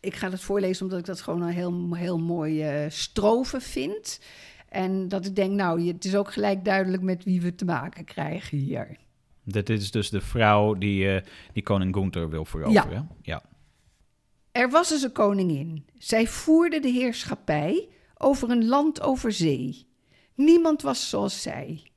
ik 0.00 0.14
ga 0.14 0.28
dat 0.28 0.40
voorlezen 0.40 0.84
omdat 0.84 0.98
ik 0.98 1.04
dat 1.04 1.20
gewoon 1.20 1.42
een 1.42 1.52
heel, 1.52 1.94
heel 1.94 2.18
mooi 2.18 2.62
eh 2.62 2.90
strofe 2.90 3.60
vind. 3.60 4.20
En 4.68 5.08
dat 5.08 5.26
ik 5.26 5.36
denk, 5.36 5.52
nou, 5.52 5.86
het 5.86 6.04
is 6.04 6.16
ook 6.16 6.32
gelijk 6.32 6.64
duidelijk 6.64 7.02
met 7.02 7.24
wie 7.24 7.40
we 7.40 7.54
te 7.54 7.64
maken 7.64 8.04
krijgen 8.04 8.58
hier. 8.58 8.96
Dit 9.44 9.70
is 9.70 9.90
dus 9.90 10.10
de 10.10 10.20
vrouw 10.20 10.74
die, 10.74 11.08
eh, 11.08 11.26
die 11.52 11.62
koning 11.62 11.94
Gunther 11.94 12.28
wil 12.28 12.44
veroveren. 12.44 13.08
Ja. 13.22 13.40
ja. 13.40 13.42
Er 14.52 14.70
was 14.70 14.90
eens 14.90 15.02
een 15.02 15.12
koningin. 15.12 15.86
Zij 15.98 16.26
voerde 16.26 16.80
de 16.80 16.88
heerschappij 16.88 17.88
over 18.16 18.50
een 18.50 18.66
land 18.66 19.00
over 19.00 19.32
zee. 19.32 19.86
Niemand 20.34 20.82
was 20.82 21.08
zoals 21.08 21.42
zij. 21.42 21.90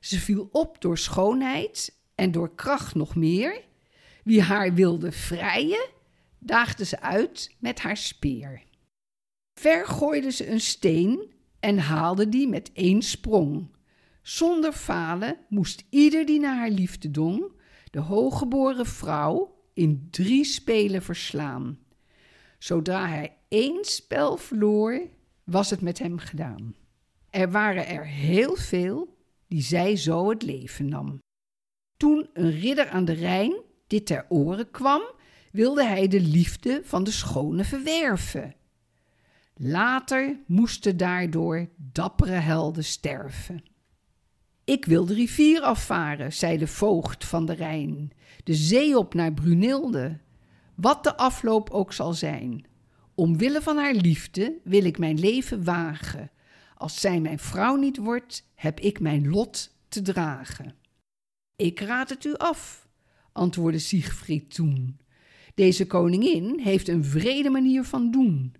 Ze 0.00 0.18
viel 0.18 0.48
op 0.52 0.80
door 0.80 0.98
schoonheid 0.98 1.98
en 2.14 2.30
door 2.30 2.54
kracht 2.54 2.94
nog 2.94 3.14
meer. 3.14 3.64
Wie 4.24 4.42
haar 4.42 4.74
wilde 4.74 5.12
vrijen, 5.12 5.88
daagde 6.38 6.84
ze 6.84 7.00
uit 7.00 7.56
met 7.58 7.80
haar 7.80 7.96
speer. 7.96 8.62
Ver 9.60 9.86
gooide 9.86 10.30
ze 10.30 10.50
een 10.50 10.60
steen 10.60 11.32
en 11.60 11.78
haalde 11.78 12.28
die 12.28 12.48
met 12.48 12.72
één 12.72 13.02
sprong. 13.02 13.68
Zonder 14.22 14.72
falen 14.72 15.36
moest 15.48 15.84
ieder 15.90 16.26
die 16.26 16.40
naar 16.40 16.56
haar 16.56 16.70
liefde 16.70 17.10
dong, 17.10 17.52
de 17.90 18.00
hooggeboren 18.00 18.86
vrouw 18.86 19.54
in 19.74 20.08
drie 20.10 20.44
spelen 20.44 21.02
verslaan. 21.02 21.78
Zodra 22.64 23.08
hij 23.08 23.36
één 23.48 23.84
spel 23.84 24.36
verloor, 24.36 25.08
was 25.44 25.70
het 25.70 25.80
met 25.80 25.98
hem 25.98 26.18
gedaan. 26.18 26.74
Er 27.30 27.50
waren 27.50 27.86
er 27.86 28.06
heel 28.06 28.56
veel 28.56 29.16
die 29.48 29.62
zij 29.62 29.96
zo 29.96 30.30
het 30.30 30.42
leven 30.42 30.88
nam. 30.88 31.18
Toen 31.96 32.28
een 32.32 32.50
ridder 32.50 32.88
aan 32.88 33.04
de 33.04 33.12
Rijn 33.12 33.62
dit 33.86 34.06
ter 34.06 34.26
oren 34.28 34.70
kwam, 34.70 35.02
wilde 35.52 35.84
hij 35.84 36.08
de 36.08 36.20
liefde 36.20 36.80
van 36.84 37.04
de 37.04 37.10
schone 37.10 37.64
verwerven. 37.64 38.54
Later 39.54 40.40
moesten 40.46 40.96
daardoor 40.96 41.68
dappere 41.76 42.32
helden 42.32 42.84
sterven. 42.84 43.64
Ik 44.64 44.84
wil 44.84 45.06
de 45.06 45.14
rivier 45.14 45.60
afvaren, 45.60 46.32
zei 46.32 46.58
de 46.58 46.66
voogd 46.66 47.24
van 47.24 47.46
de 47.46 47.54
Rijn, 47.54 48.12
de 48.44 48.54
zee 48.54 48.98
op 48.98 49.14
naar 49.14 49.32
Brunilde. 49.32 50.18
Wat 50.74 51.04
de 51.04 51.16
afloop 51.16 51.70
ook 51.70 51.92
zal 51.92 52.12
zijn. 52.12 52.66
Omwille 53.14 53.62
van 53.62 53.76
haar 53.76 53.94
liefde 53.94 54.58
wil 54.64 54.84
ik 54.84 54.98
mijn 54.98 55.18
leven 55.18 55.64
wagen. 55.64 56.30
Als 56.74 57.00
zij 57.00 57.20
mijn 57.20 57.38
vrouw 57.38 57.76
niet 57.76 57.96
wordt, 57.96 58.46
heb 58.54 58.80
ik 58.80 59.00
mijn 59.00 59.28
lot 59.28 59.76
te 59.88 60.02
dragen. 60.02 60.74
Ik 61.56 61.80
raad 61.80 62.08
het 62.08 62.24
u 62.24 62.34
af, 62.34 62.88
antwoordde 63.32 63.78
Siegfried 63.78 64.54
toen. 64.54 64.98
Deze 65.54 65.86
koningin 65.86 66.60
heeft 66.60 66.88
een 66.88 67.04
vrede 67.04 67.50
manier 67.50 67.84
van 67.84 68.10
doen. 68.10 68.54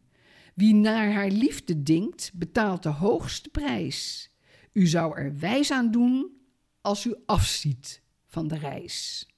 Wie 0.55 0.75
naar 0.75 1.13
haar 1.13 1.31
liefde 1.31 1.83
dinkt, 1.83 2.31
betaalt 2.35 2.83
de 2.83 2.89
hoogste 2.89 3.49
prijs. 3.49 4.31
U 4.73 4.87
zou 4.87 5.19
er 5.19 5.39
wijs 5.39 5.71
aan 5.71 5.91
doen 5.91 6.31
als 6.81 7.05
u 7.05 7.15
afziet 7.27 8.03
van 8.27 8.49
de 8.49 8.59
reis. 8.59 9.29